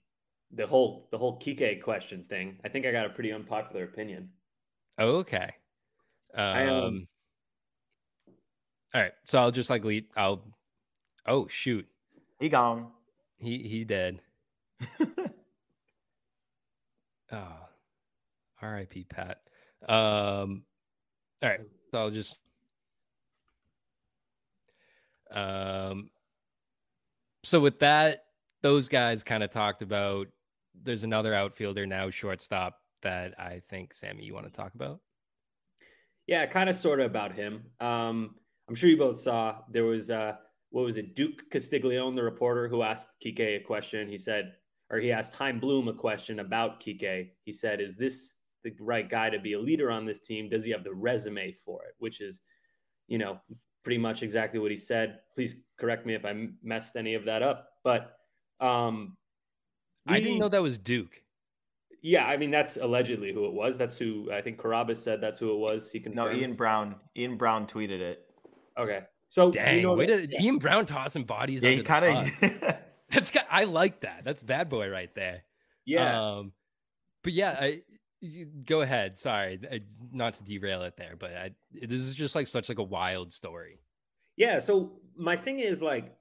[0.52, 2.58] the whole the whole Kike question thing.
[2.66, 4.30] I think I got a pretty unpopular opinion.
[5.00, 5.54] Okay.
[6.36, 7.08] Um, I, um
[8.94, 9.14] all right.
[9.26, 10.44] So I'll just like lead I'll
[11.28, 11.88] oh shoot.
[12.40, 12.88] He gone.
[13.40, 14.22] He he dead.
[17.32, 17.68] oh,
[18.62, 19.06] R.I.P.
[19.06, 19.42] Pat.
[19.88, 20.64] Um,
[21.42, 22.38] all right, so I'll just
[25.32, 26.10] um.
[27.44, 28.26] So with that,
[28.62, 30.28] those guys kind of talked about.
[30.82, 35.00] There's another outfielder now, shortstop, that I think Sammy you want to talk about.
[36.28, 37.64] Yeah, kind of, sort of about him.
[37.80, 38.36] Um,
[38.68, 40.36] I'm sure you both saw there was uh
[40.72, 44.08] what was it, Duke Castiglione, the reporter who asked Kike a question.
[44.08, 44.54] He said,
[44.92, 47.30] or he asked Chaim Bloom a question about Kike.
[47.44, 50.50] He said, Is this the right guy to be a leader on this team?
[50.50, 51.96] Does he have the resume for it?
[52.00, 52.42] Which is,
[53.08, 53.40] you know,
[53.84, 55.20] pretty much exactly what he said.
[55.36, 57.70] Please correct me if I messed any of that up.
[57.84, 58.18] But
[58.60, 59.16] um,
[60.08, 61.22] we, I didn't know that was Duke.
[62.02, 63.78] Yeah, I mean that's allegedly who it was.
[63.78, 65.92] That's who I think Carrabis said that's who it was.
[65.92, 66.34] He confirmed.
[66.34, 66.96] No, Ian Browne.
[67.18, 68.26] Ian Browne tweeted it.
[68.78, 70.42] Okay, so Dang, you know, way to, yeah.
[70.42, 71.62] Ian Browne tossing bodies.
[71.62, 72.06] Yeah, he kind
[72.42, 72.76] of.
[73.12, 74.22] That's I like that.
[74.24, 75.44] That's bad boy right there.
[75.86, 76.36] Yeah.
[76.38, 76.54] Um,
[77.24, 77.82] but yeah, I,
[78.66, 79.18] go ahead.
[79.18, 82.80] Sorry, I, not to derail it there, but I, this is just like such like
[82.80, 83.80] a wild story.
[84.36, 84.60] Yeah.
[84.60, 86.16] So my thing is like,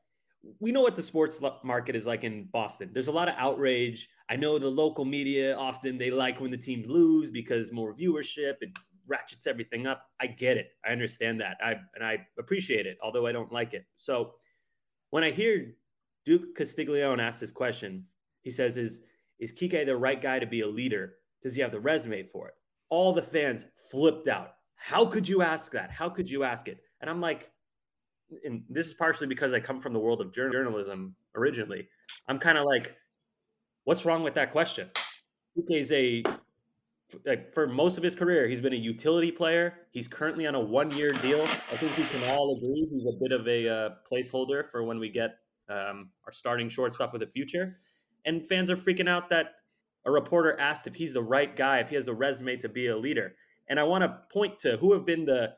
[0.60, 2.90] we know what the sports market is like in Boston.
[2.92, 4.08] There's a lot of outrage.
[4.30, 8.54] I know the local media often they like when the teams lose because more viewership
[8.62, 10.06] and ratchets everything up.
[10.20, 10.70] I get it.
[10.86, 11.56] I understand that.
[11.62, 13.84] I and I appreciate it, although I don't like it.
[13.96, 14.34] So
[15.10, 15.74] when I hear
[16.24, 18.04] Duke Castiglione ask this question,
[18.42, 19.00] he says, "Is
[19.38, 21.14] is Kike the right guy to be a leader?
[21.42, 22.54] Does he have the resume for it?"
[22.90, 24.54] All the fans flipped out.
[24.74, 25.90] How could you ask that?
[25.90, 26.78] How could you ask it?
[27.00, 27.50] And I'm like,
[28.44, 31.88] and this is partially because I come from the world of journalism originally.
[32.28, 32.96] I'm kind of like,
[33.84, 34.90] what's wrong with that question?
[35.68, 36.22] Is a
[37.24, 39.74] like for most of his career, he's been a utility player.
[39.90, 41.42] He's currently on a one-year deal.
[41.42, 44.98] I think we can all agree he's a bit of a uh, placeholder for when
[44.98, 47.78] we get um, our starting shortstop of the future.
[48.24, 49.52] And fans are freaking out that
[50.04, 52.88] a reporter asked if he's the right guy, if he has a resume to be
[52.88, 53.34] a leader.
[53.68, 55.54] And I want to point to who have been the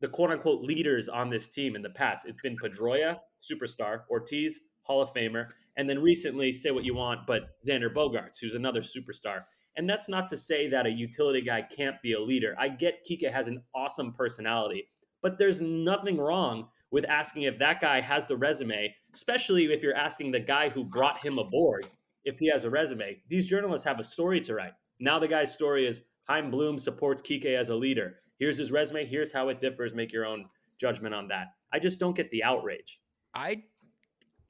[0.00, 2.26] the quote unquote leaders on this team in the past.
[2.26, 7.26] It's been Pedroia, superstar, Ortiz, Hall of Famer, and then recently, say what you want,
[7.26, 9.44] but Xander Bogaerts, who's another superstar.
[9.76, 12.56] And that's not to say that a utility guy can't be a leader.
[12.58, 14.88] I get Kike has an awesome personality,
[15.22, 19.94] but there's nothing wrong with asking if that guy has the resume, especially if you're
[19.94, 21.86] asking the guy who brought him aboard
[22.24, 23.22] if he has a resume.
[23.28, 24.72] These journalists have a story to write.
[24.98, 28.16] Now the guy's story is Chaim Bloom supports Kike as a leader.
[28.38, 29.06] Here's his resume.
[29.06, 29.94] Here's how it differs.
[29.94, 30.46] Make your own
[30.78, 31.48] judgment on that.
[31.72, 33.00] I just don't get the outrage.
[33.34, 33.64] I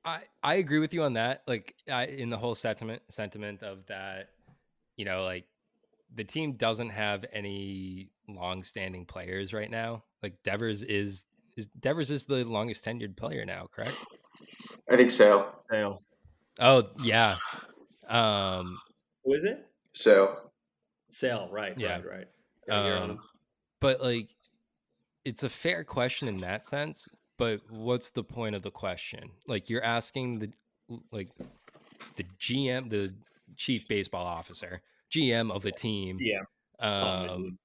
[0.05, 1.43] I I agree with you on that.
[1.47, 4.29] Like I, in the whole sentiment sentiment of that,
[4.97, 5.47] you know, like
[6.15, 10.05] the team doesn't have any long-standing players right now.
[10.23, 13.97] Like Devers is is Devers is the longest tenured player now, correct?
[14.91, 15.53] I think so.
[15.71, 16.03] Sale.
[16.61, 17.37] Oh yeah.
[18.09, 18.79] Um
[19.25, 19.67] Who is it?
[19.93, 20.51] So
[21.11, 21.49] Sale.
[21.51, 21.75] Right.
[21.77, 21.97] Yeah.
[21.97, 22.05] Right.
[22.07, 22.27] Right.
[22.69, 23.19] Yeah, um,
[23.81, 24.29] but like
[25.25, 29.31] it's a fair question in that sense, but what's the point of the question?
[29.49, 30.51] Like you're asking the
[31.11, 31.29] like
[32.17, 33.13] the GM, the
[33.57, 36.19] chief baseball officer, GM of the team.
[36.21, 36.41] Yeah.
[36.81, 37.59] Call him a Um, dude.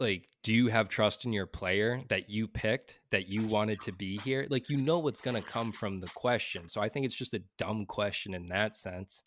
[0.00, 3.92] Like do you have trust in your player that you picked that you wanted to
[3.92, 4.46] be here?
[4.48, 6.68] Like you know what's going to come from the question.
[6.68, 9.22] So i think it's just a dumb question in that sense.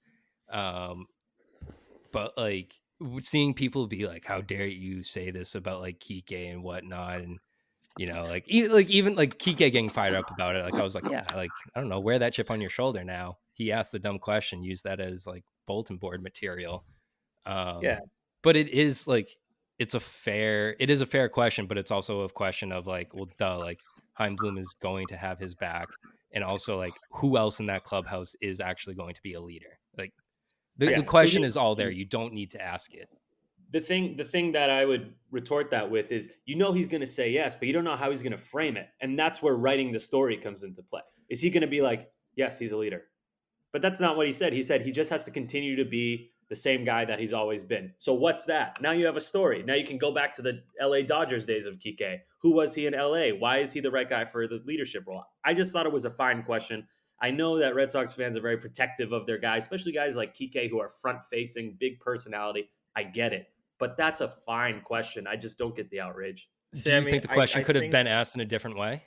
[0.50, 1.08] Um
[2.12, 2.74] but like
[3.22, 7.40] seeing people be like how dare you say this about like kike and whatnot and
[7.98, 10.84] you know like even like even like kike getting fired up about it like i
[10.84, 11.24] was like yeah.
[11.36, 13.38] Like i don't know wear that chip on your shoulder now.
[13.54, 16.84] He asked the dumb question use that as like bulletin board material.
[17.46, 18.00] Um Yeah.
[18.42, 19.28] but it is like
[19.80, 23.14] it's a fair it is a fair question but it's also a question of like
[23.14, 23.80] well duh like
[24.14, 25.88] Chaim Bloom is going to have his back
[26.34, 29.80] and also like who else in that clubhouse is actually going to be a leader
[29.98, 30.14] like
[30.78, 30.98] the, Yeah.
[30.98, 33.10] the question is all there hmm you don't need to ask it
[33.72, 37.02] the thing the thing that I would retort that with is you know he's going
[37.02, 38.88] to say yes, but you don't know how he's going to frame it.
[39.02, 41.02] And that's where writing the story comes into play.
[41.30, 43.04] Is he going to be like, "Yes, he's a leader."
[43.72, 44.54] But that's not what he said.
[44.54, 47.64] He said he just has to continue to be the same guy that he's always
[47.64, 47.94] been.
[48.00, 48.82] So what's that?
[48.82, 49.64] Now you have a story.
[49.64, 52.20] Now you can go back to the LA Dodgers days of Kike.
[52.42, 53.30] Who was he in LA?
[53.30, 55.24] Why is he the right guy for the leadership role?
[55.46, 56.88] I just thought it was a fine question.
[57.22, 60.36] I know that Red Sox fans are very protective of their guys, especially guys like
[60.36, 62.70] Kike who are front facing, big personality.
[62.96, 63.48] I get it.
[63.78, 65.28] But that's a fine question.
[65.28, 66.50] I just don't get the outrage.
[66.74, 68.46] do See, I you mean, think the question I could have been asked in a
[68.46, 69.04] different way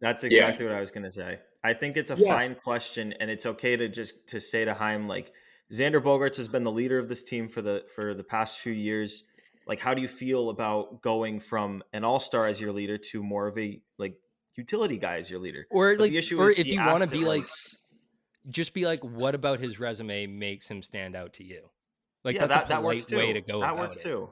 [0.00, 0.28] That's Yeah.
[0.28, 1.40] exactly what I was gonna say.
[1.64, 2.32] I think it's a Yeah.
[2.32, 5.32] fine question, and it's okay to just to say to Chaim like
[5.72, 8.72] Xander Bogaerts has been the leader of this team for the for the past few
[8.72, 9.24] years.
[9.66, 13.22] Like, how do you feel about going from an all star as your leader to
[13.22, 14.14] more of a like
[14.56, 15.66] utility guy as your leader?
[15.70, 17.50] or But like the issue or is if you want to be like like-
[18.48, 21.68] just be like what about his resume makes him stand out to you
[22.24, 23.18] like yeah, that's that, a that works too.
[23.18, 24.02] way to go that about works it.
[24.04, 24.30] too.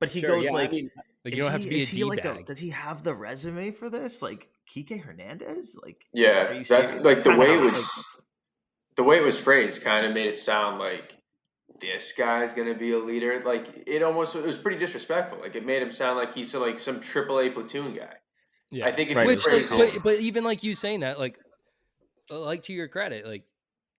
[0.00, 0.90] But he Sure, goes yeah, I like, mean,
[1.24, 2.70] like you don't have he- to be a is he like a, d-bag does he
[2.70, 4.20] have the resume for this?
[4.20, 5.78] Like Kike Hernandez?
[5.80, 8.04] Like, Yeah, that's like the way it out, was.
[8.92, 11.12] Like- the way it was phrased kind of made it sound like
[11.80, 13.42] this guy's gonna be a leader.
[13.44, 15.40] Like it almost it was pretty disrespectful.
[15.40, 18.14] Like it made him sound like he's like some AAA platoon guy.
[18.70, 21.00] yeah I think if Right, which it's like, phrase but, but even like you saying
[21.00, 21.38] that like
[22.30, 23.44] like to your credit like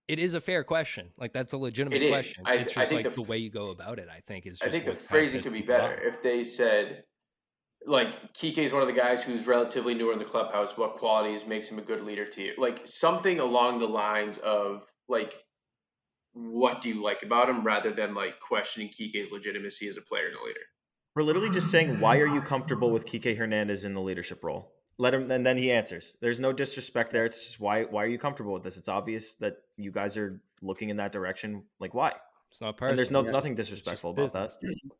[0.08, 2.10] it is a fair question like that's a legitimate It is.
[2.10, 4.20] question I- it's I just think like the the, way you go about it i
[4.20, 5.98] think is just I think the phrasing could be better off.
[6.14, 7.04] if they said,
[7.86, 10.76] like Kike is one of the guys who's relatively newer in the clubhouse.
[10.76, 12.52] What qualities makes him a good leader to you?
[12.56, 15.34] Like something along the lines of like,
[16.32, 20.26] what do you like about him, rather than like questioning Kike's legitimacy as a player
[20.26, 20.60] and a leader.
[21.14, 24.72] We're literally just saying, why are you comfortable with Kike Hernandez in the leadership role?
[24.98, 26.16] Let him, and then he answers.
[26.20, 27.24] There's no disrespect there.
[27.24, 28.76] It's just why why are you comfortable with this?
[28.76, 31.64] It's obvious that you guys are looking in that direction.
[31.78, 32.14] Like why?
[32.54, 34.56] It's not personal And there's no it's nothing just- it's just disrespectful about that.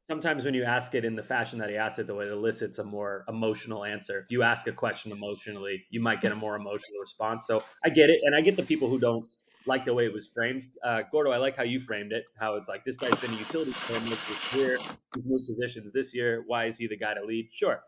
[0.09, 2.81] sometimes when you ask it in the fashion that he asked it, though, it elicits
[2.81, 4.19] a more emotional answer.
[4.19, 7.47] If you ask a question emotionally, you might get a more emotional response.
[7.47, 9.25] So I get it, and I get the people who don't
[9.67, 10.67] like the way it was framed.
[10.83, 12.25] Uh, Gordo, I like how you framed it.
[12.39, 14.79] How it's like this guy's been a utility player most of his career.
[15.15, 16.43] He's moved positions this year.
[16.49, 17.49] Why is he the guy to lead?
[17.53, 17.81] Sure,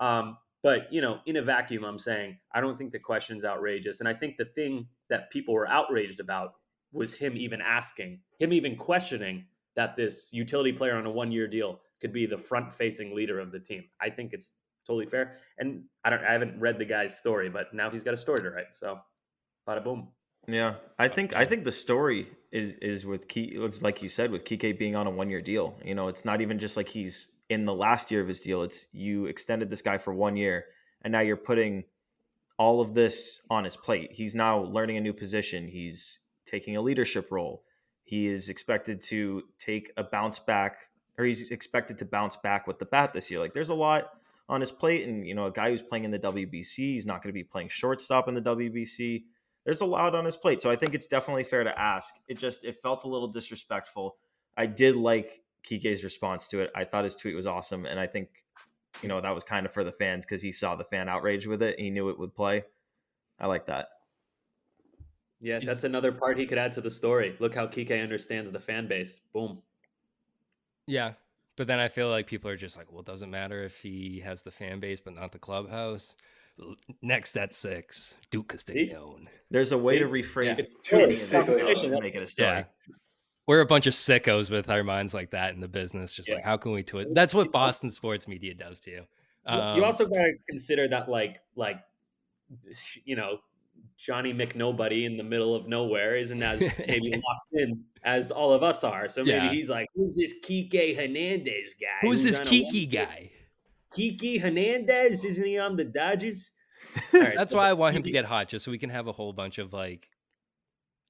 [0.00, 3.98] um, but you know, in a vacuum, I'm saying I don't think the question's outrageous,
[4.00, 6.54] and I think the thing that people were outraged about
[6.92, 9.44] was him even asking, him even questioning
[9.76, 13.38] that this utility player on a one year deal could be the front facing leader
[13.40, 13.84] of the team.
[14.00, 14.52] I think it's
[14.86, 15.34] totally fair.
[15.58, 18.42] And I don't I haven't read the guy's story, but now he's got a story
[18.42, 18.74] to write.
[18.74, 18.98] So
[19.68, 20.08] bada boom.
[20.46, 23.52] Yeah, I think I think the story is is with Key.
[23.54, 25.76] It's like you said with Kike being on a one year deal.
[25.84, 28.62] You know, it's not even just like he's in the last year of his deal.
[28.62, 30.64] It's you extended this guy for one year,
[31.02, 31.84] and now you're putting
[32.58, 34.10] all of this on his plate.
[34.12, 35.68] He's now learning a new position.
[35.68, 36.18] He's
[36.48, 37.64] taking a leadership role.
[38.04, 42.78] He is expected to take a bounce back, or he's expected to bounce back with
[42.78, 43.40] the bat this year.
[43.40, 44.10] Like there's a lot
[44.48, 47.22] on his plate, and you know, a guy who's playing in the WBC, he's not
[47.22, 49.24] going to be playing shortstop in the WBC
[49.68, 50.62] there's a lot on his plate.
[50.62, 52.14] So I think it's definitely fair to ask.
[52.26, 54.16] It just it felt a little disrespectful.
[54.56, 56.70] I did like Kike's response to it.
[56.74, 58.30] I thought his tweet was awesome, and I think
[59.02, 61.46] you know that was kind of for the fans because he saw the fan outrage
[61.46, 61.78] with it.
[61.78, 62.64] He knew it would play.
[63.38, 63.88] I like that.
[65.40, 67.36] Yeah, that's another part he could add to the story.
[67.38, 69.20] Look how Kike understands the fan base.
[69.32, 69.62] Boom.
[70.86, 71.12] Yeah,
[71.56, 74.20] But then I feel like people are just like, well, it doesn't matter if he
[74.20, 76.16] has the fan base but not the clubhouse.
[77.02, 79.28] Next at six, Duke Castiglione.
[79.50, 82.26] There's a way to Yeah, rephrase it's too many it's of to make it a
[82.26, 82.48] story.
[82.48, 82.64] Yeah.
[83.46, 86.14] We're a bunch of sickos with our minds like that in the business.
[86.16, 87.10] Just like, how can we twist?
[87.12, 88.96] That's what It's also- Boston sports media does to you.
[89.46, 91.78] You- Um, you also got to consider that, like, like,
[93.04, 93.38] you know,
[93.98, 98.62] Johnny McNobody in the middle of nowhere isn't as maybe locked in as all of
[98.62, 99.08] us are.
[99.08, 99.50] So maybe Yeah.
[99.50, 102.06] he's like, "Who's this Kike Hernandez guy?
[102.06, 103.30] who's this Kiki guy?
[103.92, 105.24] Kiki Hernandez?
[105.24, 106.52] Isn't he on the Dodgers?"
[107.12, 109.08] Right, That's so why I want him to get hot, just so we can have
[109.08, 110.08] a whole bunch of like,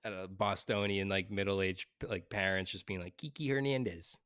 [0.05, 4.17] I don't know, Bostonian like middle aged like parents just being like Kiki Hernandez.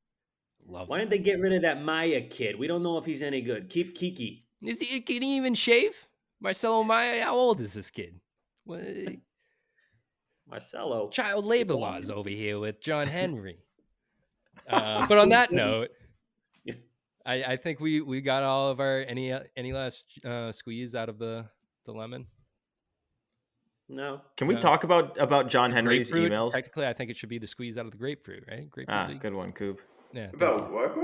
[0.65, 0.87] Love.
[0.87, 2.57] Why didn't they get rid of that Mayer kid?
[2.57, 3.69] We don't know if he's any good.
[3.69, 4.45] Keep Kiki.
[4.61, 5.01] Is he?
[5.01, 6.07] Can he even shave?
[6.39, 7.23] Marcelo Mayer.
[7.23, 8.19] How old is this kid?
[8.65, 8.81] What,
[10.49, 11.09] Marcelo.
[11.09, 13.57] child labor laws over here with John Henry.
[14.69, 15.89] Uh, but on that note,
[17.25, 20.93] I, I think we we got all of our any uh, any last uh, squeeze
[20.93, 21.45] out of the
[21.85, 22.27] the lemon.
[23.89, 24.21] No.
[24.37, 24.61] Can we No.
[24.61, 26.51] talk about about John Henry's Grapefruit, emails?
[26.51, 28.69] Technically, I think it should be the squeeze out of the grapefruit, right?
[28.69, 28.95] Grapefruit.
[28.95, 29.19] Ah, league?
[29.21, 29.81] good one, Coop.
[30.13, 30.29] Yeah.
[30.33, 30.95] About what?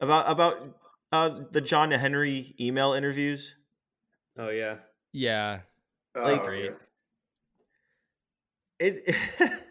[0.00, 0.78] About about
[1.10, 3.56] uh, the John Henry email interviews.
[4.38, 4.76] Oh yeah.
[5.12, 5.60] Yeah.
[6.14, 6.70] Oh, Like- okay.
[8.78, 9.14] It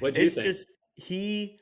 [0.00, 0.46] What do you it's think?
[0.46, 1.58] just he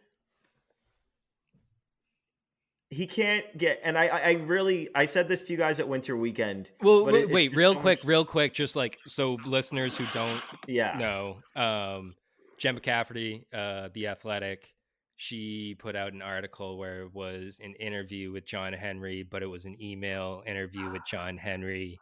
[2.90, 5.86] he can't get and I, I I really I said this to you guys at
[5.88, 6.70] winter weekend.
[6.82, 9.96] Well, But wait, it- wait real so quick, much- real quick, just like so listeners
[9.96, 10.98] who don't Yeah.
[10.98, 12.14] know, um,
[12.58, 14.72] Jen McCaffrey, uh, the Athletic,
[15.16, 19.46] she put out an article where it was an interview with John Henry, but it
[19.46, 21.98] was an email interview with John Henry,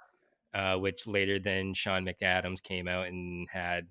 [0.55, 3.87] uh, which later then Sean McAdams came out and had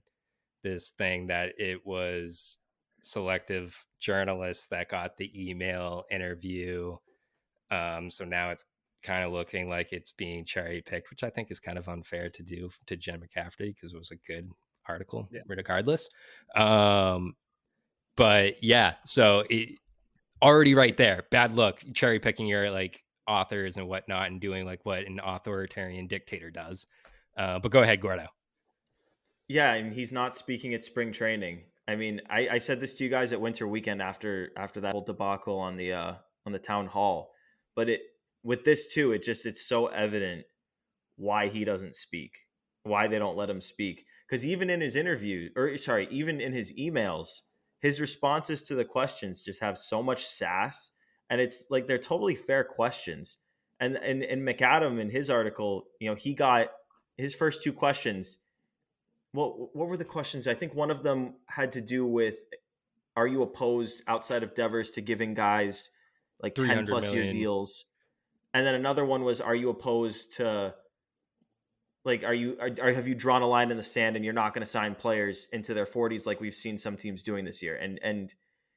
[0.63, 2.59] this thing that it was
[3.03, 6.95] selective journalists that got the email interview.
[7.71, 8.65] Um, so now it's
[9.03, 12.29] kind of looking like it's being cherry picked, which I think is kind of unfair
[12.29, 14.49] to do to Jen McCaffrey because it was a good
[14.87, 15.41] article, Yeah.
[15.47, 16.09] regardless.
[16.55, 17.35] Um,
[18.15, 19.77] but yeah, so it
[20.41, 24.85] already right there, bad luck cherry picking your like authors and whatnot and doing like
[24.85, 26.87] what an authoritarian dictator does.
[27.37, 28.27] Uh, but go ahead, Gordo.
[29.47, 31.63] Yeah, and he's not speaking at spring training.
[31.87, 34.91] I mean, I, I said this to you guys at winter weekend after after that
[34.91, 36.13] whole debacle on the uh
[36.45, 37.31] on the town hall.
[37.75, 38.01] But it
[38.43, 40.45] with this too, it just it's so evident
[41.15, 42.31] why he doesn't speak,
[42.83, 44.05] why they don't let him speak.
[44.27, 47.27] Because even in his interview, or sorry, even in his emails,
[47.79, 50.91] his responses to the questions just have so much sass,
[51.29, 53.37] and it's like they're totally fair questions.
[53.79, 56.69] And and and McAdam in his article, you know, he got
[57.17, 58.39] his first two questions
[59.37, 60.47] what what were the questions?
[60.47, 62.37] I think one of them had to do with
[63.15, 65.89] are you opposed outside of Devers to giving guys
[66.41, 67.85] like 10 300 plus year deals?
[68.53, 70.73] And then another one was are you opposed to
[72.03, 74.33] like are you are, are have you drawn a line in the sand and you're
[74.33, 77.61] not going to sign players into their 40s like we've seen some teams doing this
[77.61, 77.75] year?
[77.75, 78.33] And and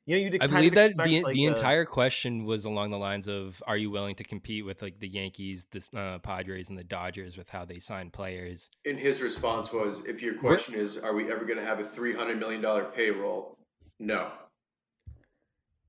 [0.07, 2.65] you know you I kind believe of that the like, the a- entire question was
[2.65, 6.19] along the lines of Are you willing to compete with like the Yankees, the uh,
[6.19, 8.71] Padres, and the Dodgers with how they sign players?
[8.87, 11.81] And his response was, if your We're- question is, are we ever going to have
[11.81, 13.57] a three hundred million dollar payroll?
[13.99, 14.31] No.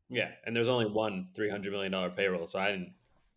[0.10, 2.94] Yeah, and there's only one three hundred million dollar payroll, so I didn't.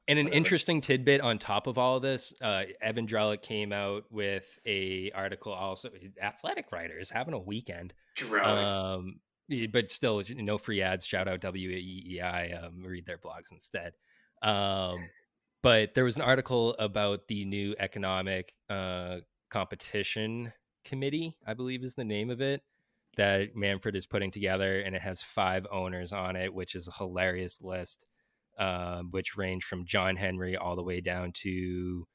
[0.07, 0.37] And an Whatever.
[0.37, 5.11] interesting tidbit on top of all of this, uh, Evan Drellich came out with a
[5.13, 5.53] article.
[5.53, 5.89] Also,
[6.21, 8.65] athletic writers having a weekend, Drowning.
[8.65, 9.13] um, yeah,
[9.73, 11.07] but still no free ads.
[11.07, 12.65] Shout out WEEI.
[12.65, 13.93] Um, read their blogs instead.
[14.43, 15.09] Um,
[15.63, 19.19] but there was an article about the new economic uh,
[19.51, 20.53] competition
[20.85, 22.63] committee, I believe is the name of it,
[23.17, 26.93] that Manfred is putting together, and it has five owners on it, which is a
[26.93, 28.07] hilarious list,
[28.59, 32.07] um, which range from John Henry all the way down to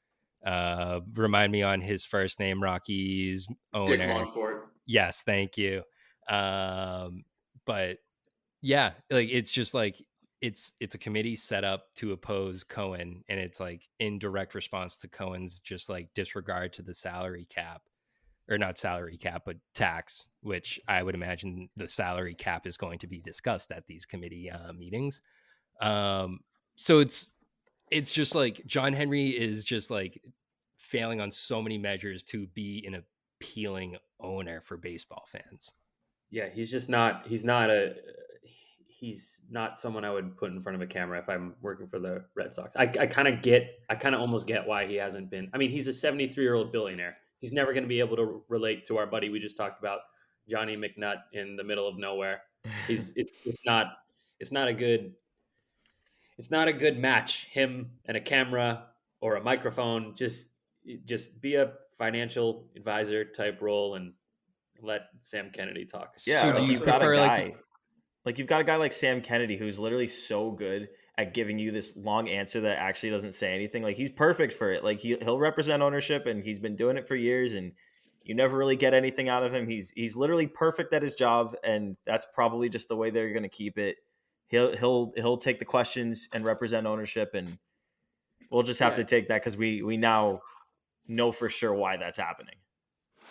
[0.44, 3.96] uh, remind me on his first name, Rocky's owner.
[3.96, 4.60] Dick Monfort.
[4.86, 5.82] Yes, thank you.
[6.30, 7.24] Um,
[7.66, 7.98] but
[8.62, 9.96] yeah, like it's just like
[10.40, 14.96] it's it's a committee set up to oppose Cohen, and it's like in direct response
[14.98, 17.82] to Cohen's just like disregard to the salary cap,
[18.48, 22.98] or not salary cap, but tax, which I would imagine the salary cap is going
[23.00, 25.20] to be discussed at these committee uh, meetings.
[25.80, 26.40] Um,
[26.76, 27.34] so it's
[27.90, 30.22] it's just like John Henry is just like
[30.76, 33.02] failing on so many measures to be an
[33.40, 35.72] appealing owner for baseball fans.
[36.30, 37.26] Yeah, he's just not.
[37.26, 37.94] He's not a.
[38.86, 41.98] He's not someone I would put in front of a camera if I'm working for
[41.98, 42.76] the Red Sox.
[42.76, 43.80] I, I kind of get.
[43.88, 45.50] I kind of almost get why he hasn't been.
[45.52, 47.16] I mean, he's a 73 year old billionaire.
[47.38, 50.00] He's never going to be able to relate to our buddy we just talked about,
[50.48, 52.42] Johnny McNutt in the middle of nowhere.
[52.86, 53.12] He's.
[53.16, 53.38] It's.
[53.44, 53.86] It's not.
[54.38, 55.14] It's not a good.
[56.38, 57.46] it's not a good match.
[57.50, 58.86] Him and a camera
[59.20, 60.14] or a microphone.
[60.14, 60.50] Just
[61.04, 64.12] just be a financial advisor type role and
[64.82, 66.14] let Sam Kennedy talk.
[66.26, 67.56] Yeah, So like do you you've got a guy, like-
[68.26, 71.70] like, you've got a guy like Sam Kennedy who's literally so good at giving you
[71.72, 73.82] this long answer that actually doesn't say anything.
[73.82, 74.84] Like he's perfect for it.
[74.84, 77.72] Like he he'll represent ownership and he's been doing it for years and
[78.22, 79.66] you never really get anything out of him.
[79.66, 83.42] He's he's literally perfect at his job and that's probably just the way they're going
[83.42, 83.96] to keep it.
[84.48, 87.58] He'll he'll he'll take the questions and represent ownership and
[88.50, 88.98] we'll just have Yeah.
[88.98, 90.42] to take that cuz we we now
[91.08, 92.56] know for sure why that's happening.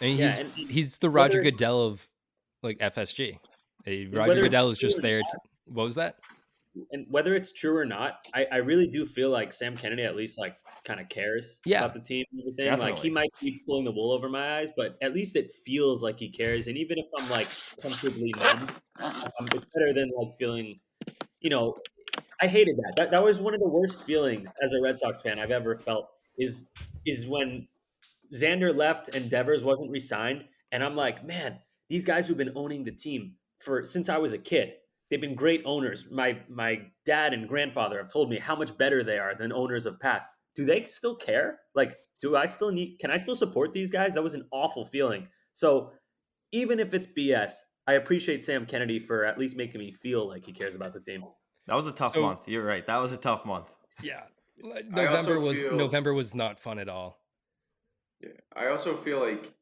[0.01, 2.07] And Yeah, he's and- and he's the Roger Goodell of
[2.63, 3.39] like FSG.
[4.11, 5.19] Roger Goodell is just or there.
[5.19, 6.17] not- To, what was that?
[6.93, 10.15] and whether it's true or not, I, I really do feel like Sam Kennedy at
[10.15, 11.79] least like kind of cares Yeah.
[11.79, 12.79] about the team and everything.
[12.79, 16.03] Like he might be pulling the wool over my eyes, but at least it feels
[16.03, 16.67] like he cares.
[16.67, 17.47] And even if I'm like
[17.81, 18.69] comfortably numb,
[19.01, 20.79] um, it's better than like feeling,
[21.41, 21.75] you know,
[22.41, 22.93] I hated that.
[22.95, 25.75] That that was one of the worst feelings as a Red Sox fan I've ever
[25.75, 26.07] felt.
[26.37, 26.69] Is
[27.05, 27.67] is when
[28.33, 31.59] Xander left and Devers wasn't re-signed, and I'm like, man,
[31.89, 34.73] these guys who've been owning the team for since I was a kid,
[35.09, 36.05] they've been great owners.
[36.11, 39.85] My my dad and grandfather have told me how much better they are than owners
[39.85, 40.29] of past.
[40.55, 41.59] Do they still care?
[41.75, 42.97] Like, do I still need?
[42.99, 44.13] Can I still support these guys?
[44.13, 45.27] That was an awful feeling.
[45.53, 45.91] So
[46.51, 47.53] even if it's BS,
[47.87, 50.99] I appreciate Sam Kennedy for at least making me feel like he cares about the
[50.99, 51.23] team.
[51.67, 52.47] That was a tough So- month.
[52.47, 52.85] You're right.
[52.85, 53.67] That was a tough month.
[54.01, 54.23] Yeah,
[54.87, 57.19] November was feel- November was not fun at all.
[58.21, 58.29] Yeah.
[58.55, 59.53] I also feel like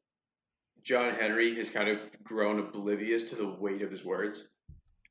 [0.82, 4.48] John Henry has kind of grown oblivious to the weight of his words.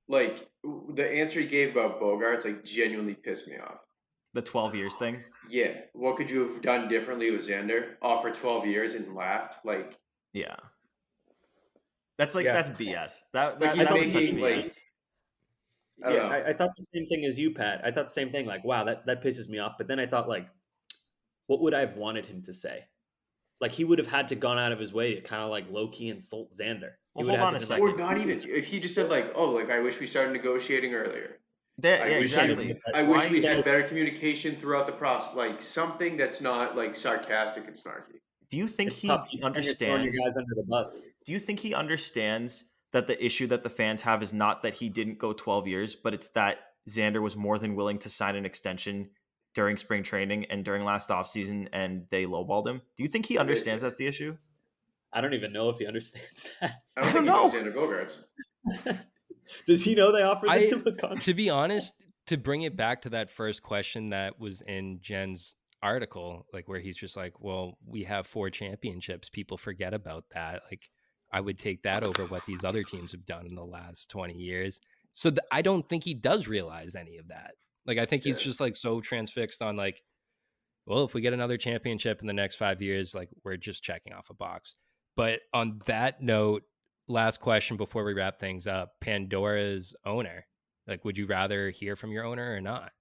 [0.07, 0.47] Like
[0.95, 3.79] the answer he gave about Bogaerts, like genuinely pissed me off.
[4.33, 5.23] The 12 years thing.
[5.49, 7.93] Yeah, what could you have done differently with Xander?
[8.01, 9.65] Offer twelve years and laughed.
[9.65, 9.97] Like,
[10.33, 10.55] Yeah.
[12.17, 12.53] That's like Yeah.
[12.53, 13.19] that's BS.
[13.33, 14.79] That, Like, that, he's that was such making, like, BS.
[16.05, 16.27] I yeah.
[16.27, 17.81] I, I thought the same thing as you, Pat.
[17.83, 18.45] I thought the same thing.
[18.45, 19.73] Like, wow, that that pisses me off.
[19.77, 20.47] But then I thought, like,
[21.47, 22.83] what would I have wanted him to say?
[23.59, 25.65] Like, he would have had to gone out of his way to kind of like
[25.71, 26.91] low key insult Xander.
[27.15, 27.83] He Well, would hold have on a to been second.
[27.89, 30.93] or not even if he just said like, "Oh, like I wish we started negotiating
[30.93, 31.39] earlier.
[31.79, 32.67] That- I yeah, wish exactly.
[32.67, 35.35] he- I wish Why- we had better communication throughout the process.
[35.35, 39.39] Like something that's not like sarcastic and snarky." Do you think It's he tough when
[39.39, 40.17] you're understands?
[40.17, 41.07] guys under the bus.
[41.25, 44.75] Do you think he understands that the issue that the fans have is not that
[44.75, 48.35] he didn't go 12 years, but it's that Xander was more than willing to sign
[48.37, 49.09] an extension
[49.57, 52.79] during spring training and during last offseason and they lowballed him?
[52.95, 54.37] Do you think he understands that's the issue?
[55.11, 56.75] I don't even know if he understands that.
[56.95, 58.99] I don't I don't he knows Xander Bogaerts.
[59.65, 61.23] Does he know they offered I- him a contract?
[61.23, 61.95] to be honest,
[62.27, 66.79] to bring it back to that first question that was in Jen's article, like where
[66.79, 69.27] he's just like, "Well, we have four championships.
[69.29, 70.87] People forget about that." Like,
[71.31, 74.35] I would take that over what these other teams have done in the last twenty
[74.35, 74.79] years.
[75.13, 77.51] So th- I don't think he does realize any of that.
[77.87, 80.03] Like, I think he's just like so transfixed on like,
[80.85, 84.13] well, if we get another championship in the next five years, like we're just checking
[84.13, 84.75] off a box.
[85.15, 86.63] But on that note,
[87.07, 90.45] last question before we wrap things up: Pandora's owner.
[90.87, 92.91] Like, would you rather hear from your owner or not?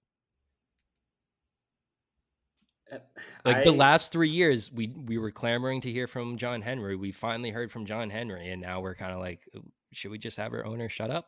[2.90, 2.98] Uh,
[3.44, 6.96] like the last three years, we we were clamoring to hear from John Henry.
[6.96, 9.40] We finally heard from John Henry, and now we're kind of like,
[9.92, 11.26] should we just have our owner shut up?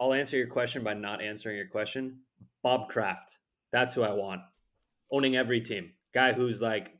[0.00, 2.20] I'll answer your question by not answering your question.
[2.62, 3.38] Bob Kraft.
[3.72, 4.40] That's who I want.
[5.10, 5.92] Owning every team.
[6.12, 6.92] Guy who's like,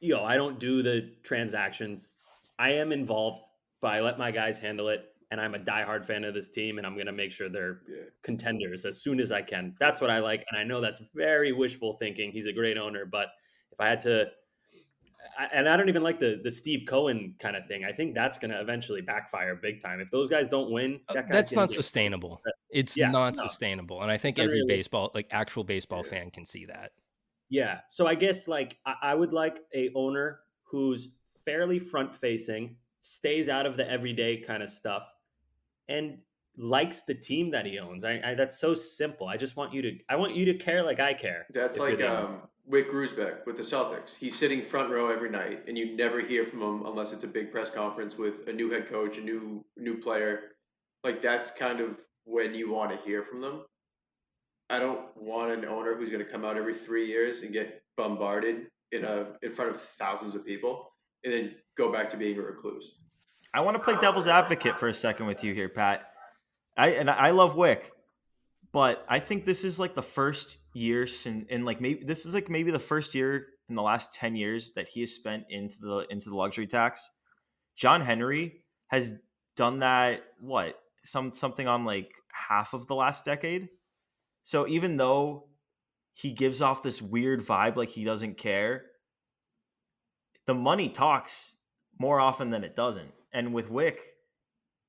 [0.00, 2.16] yo, I don't do the transactions.
[2.58, 3.42] I am involved,
[3.80, 5.06] but I let my guys handle it.
[5.30, 7.80] And I'm a diehard fan of this team, and I'm going to make sure they're
[7.88, 8.02] Yeah.
[8.22, 9.74] contenders as soon as I can.
[9.80, 10.44] That's what I like.
[10.48, 12.30] And I know that's very wishful thinking.
[12.30, 13.28] He's a great owner, but
[13.72, 14.26] if I had to,
[15.52, 17.84] and I don't even like the the Steve Cohen kind of thing.
[17.84, 20.00] I think that's going to eventually backfire big time.
[20.00, 22.40] If those guys don't win, Uh, that That's not get- sustainable.
[22.70, 23.42] It's Yeah, not no.
[23.42, 24.78] sustainable, and I think It's every unrealistic.
[24.90, 26.92] baseball, like actual baseball fan, can see that.
[27.48, 27.80] Yeah.
[27.88, 31.08] So I guess like I, I would like a owner who's
[31.44, 35.04] fairly front facing, stays out of the everyday kind of stuff,
[35.88, 36.18] and
[36.56, 38.04] likes the team that he owns.
[38.04, 39.26] I, I that's so simple.
[39.28, 41.46] I just want you to I want you to care like I care.
[41.50, 42.26] That's if you're like the owner.
[42.28, 44.14] um, Wyc Grousbeck with the Celtics.
[44.16, 47.28] He's sitting front row every night, and you never hear from him unless it's a
[47.28, 50.52] big press conference with a new head coach, a new new player.
[51.02, 53.64] Like that's kind of when you want to hear from them.
[54.70, 57.82] I don't want an owner who's going to come out every three years and get
[57.98, 60.90] bombarded in a in front of thousands of people,
[61.22, 62.98] and then go back to being a recluse.
[63.52, 66.10] I want to play devil's advocate for a second with you here, Pat.
[66.78, 67.92] I and I love Wick,
[68.72, 72.34] but I think this is like the first year since, and like maybe this is
[72.34, 75.76] like maybe the first year in the last ten years that he has spent into
[75.80, 77.08] the into the luxury tax.
[77.76, 79.14] John Henry has
[79.56, 80.22] done that.
[80.38, 83.68] What some something on like half of the last decade.
[84.42, 85.48] So even though
[86.12, 88.82] he gives off this weird vibe like he doesn't care,
[90.46, 91.54] the money talks
[91.98, 93.12] more often than it doesn't.
[93.32, 93.96] And with Wyc,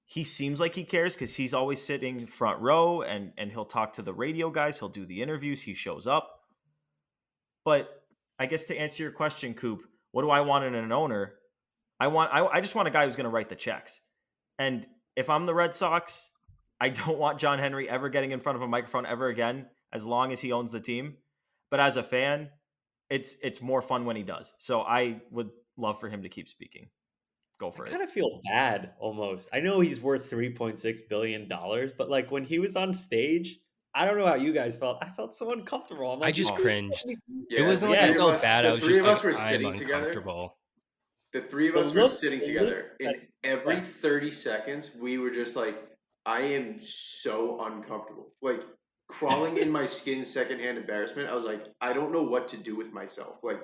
[0.05, 3.93] he seems like he cares because he's always sitting front row and and he'll talk
[3.93, 6.41] to the radio guys, he'll do the interviews, he shows up.
[7.63, 7.89] But
[8.37, 9.81] I guess to answer your question, Coop,
[10.11, 11.33] what do I want in an owner?
[11.99, 13.99] I want I, I just want a guy who's going to write the checks.
[14.59, 14.85] And
[15.15, 16.29] if I'm the Red Sox,
[16.79, 20.05] I don't want John Henry ever getting in front of a microphone ever again, as
[20.05, 21.15] long as he owns the team.
[21.71, 22.49] But as a fan,
[23.09, 24.53] it's it's more fun when he does.
[24.59, 26.89] So I would love for him to keep speaking.
[27.59, 27.91] Go for I it.
[27.91, 29.47] kind of feel bad almost.
[29.53, 32.91] I know he's worth three point six billion dollars, but like when he was on
[32.91, 33.59] stage,
[33.93, 34.97] I don't know how you guys felt.
[35.01, 36.11] I felt so uncomfortable.
[36.11, 36.93] I'm I just "Oh, cringed.
[36.97, 38.65] 72." it wasn't like yeah, I felt us- bad.
[38.65, 39.93] I was just like, were I'm sitting together.
[39.99, 40.57] uncomfortable.
[41.31, 42.91] The three of The us were look- sitting together.
[42.99, 45.75] look- In every 30 seconds, we were just like,
[46.25, 48.33] I am so uncomfortable.
[48.41, 48.61] Like
[49.07, 51.29] crawling in my skin secondhand embarrassment.
[51.29, 53.37] I was like, I don't know what to do with myself.
[53.43, 53.63] Like,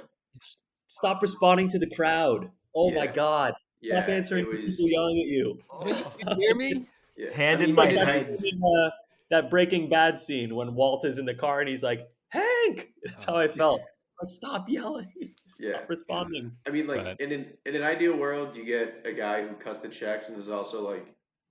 [0.87, 2.49] Stop responding to the crowd.
[2.75, 3.53] Oh my god!
[3.81, 5.59] Yeah, Stop answering was, people yelling at you.
[5.85, 6.85] you hear me?
[7.17, 7.33] yeah.
[7.33, 8.89] Hand I in mean, my like, that, scene uh,
[9.29, 12.91] that Breaking Bad scene when Walt is in the car and he's like, Hank.
[13.03, 13.81] That's how I felt.
[14.21, 15.11] Like, stop yelling.
[15.47, 15.81] Stop Yeah.
[15.87, 16.51] responding.
[16.67, 19.79] I mean, like in an in an ideal world, you get a guy who cuts
[19.79, 21.05] the checks and is also like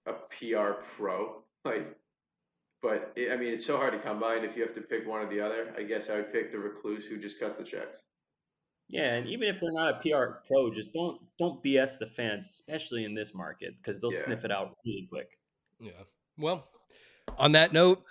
[0.07, 1.43] a PR pro.
[1.64, 1.97] Like,
[2.81, 4.45] but it, I mean, it's so hard to combine.
[4.45, 6.59] if you have to pick one or the other, I guess I would pick the
[6.59, 8.03] recluse who just cuts the checks.
[8.93, 12.47] Yeah, and even if they're not a PR pro, just don't don't BS the fans,
[12.47, 14.24] especially in this market, because they'll Yeah.
[14.24, 15.38] sniff it out really quick.
[15.78, 15.93] Yeah.
[16.36, 16.68] Well,
[17.38, 18.03] on that note,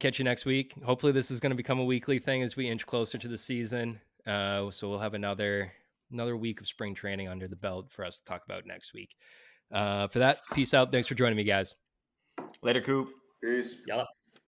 [0.00, 0.72] catch you next week.
[0.82, 3.36] Hopefully, this is going to become a weekly thing as we inch closer to the
[3.38, 4.00] season.
[4.26, 5.72] Uh, so we'll have another
[6.10, 9.14] another week of spring training under the belt for us to talk about next week.
[9.70, 10.90] Uh, for that, peace out.
[10.90, 11.74] Thanks for joining me, guys.
[12.62, 13.10] Later, Coop.
[13.42, 13.82] Peace.
[13.86, 14.08] Yell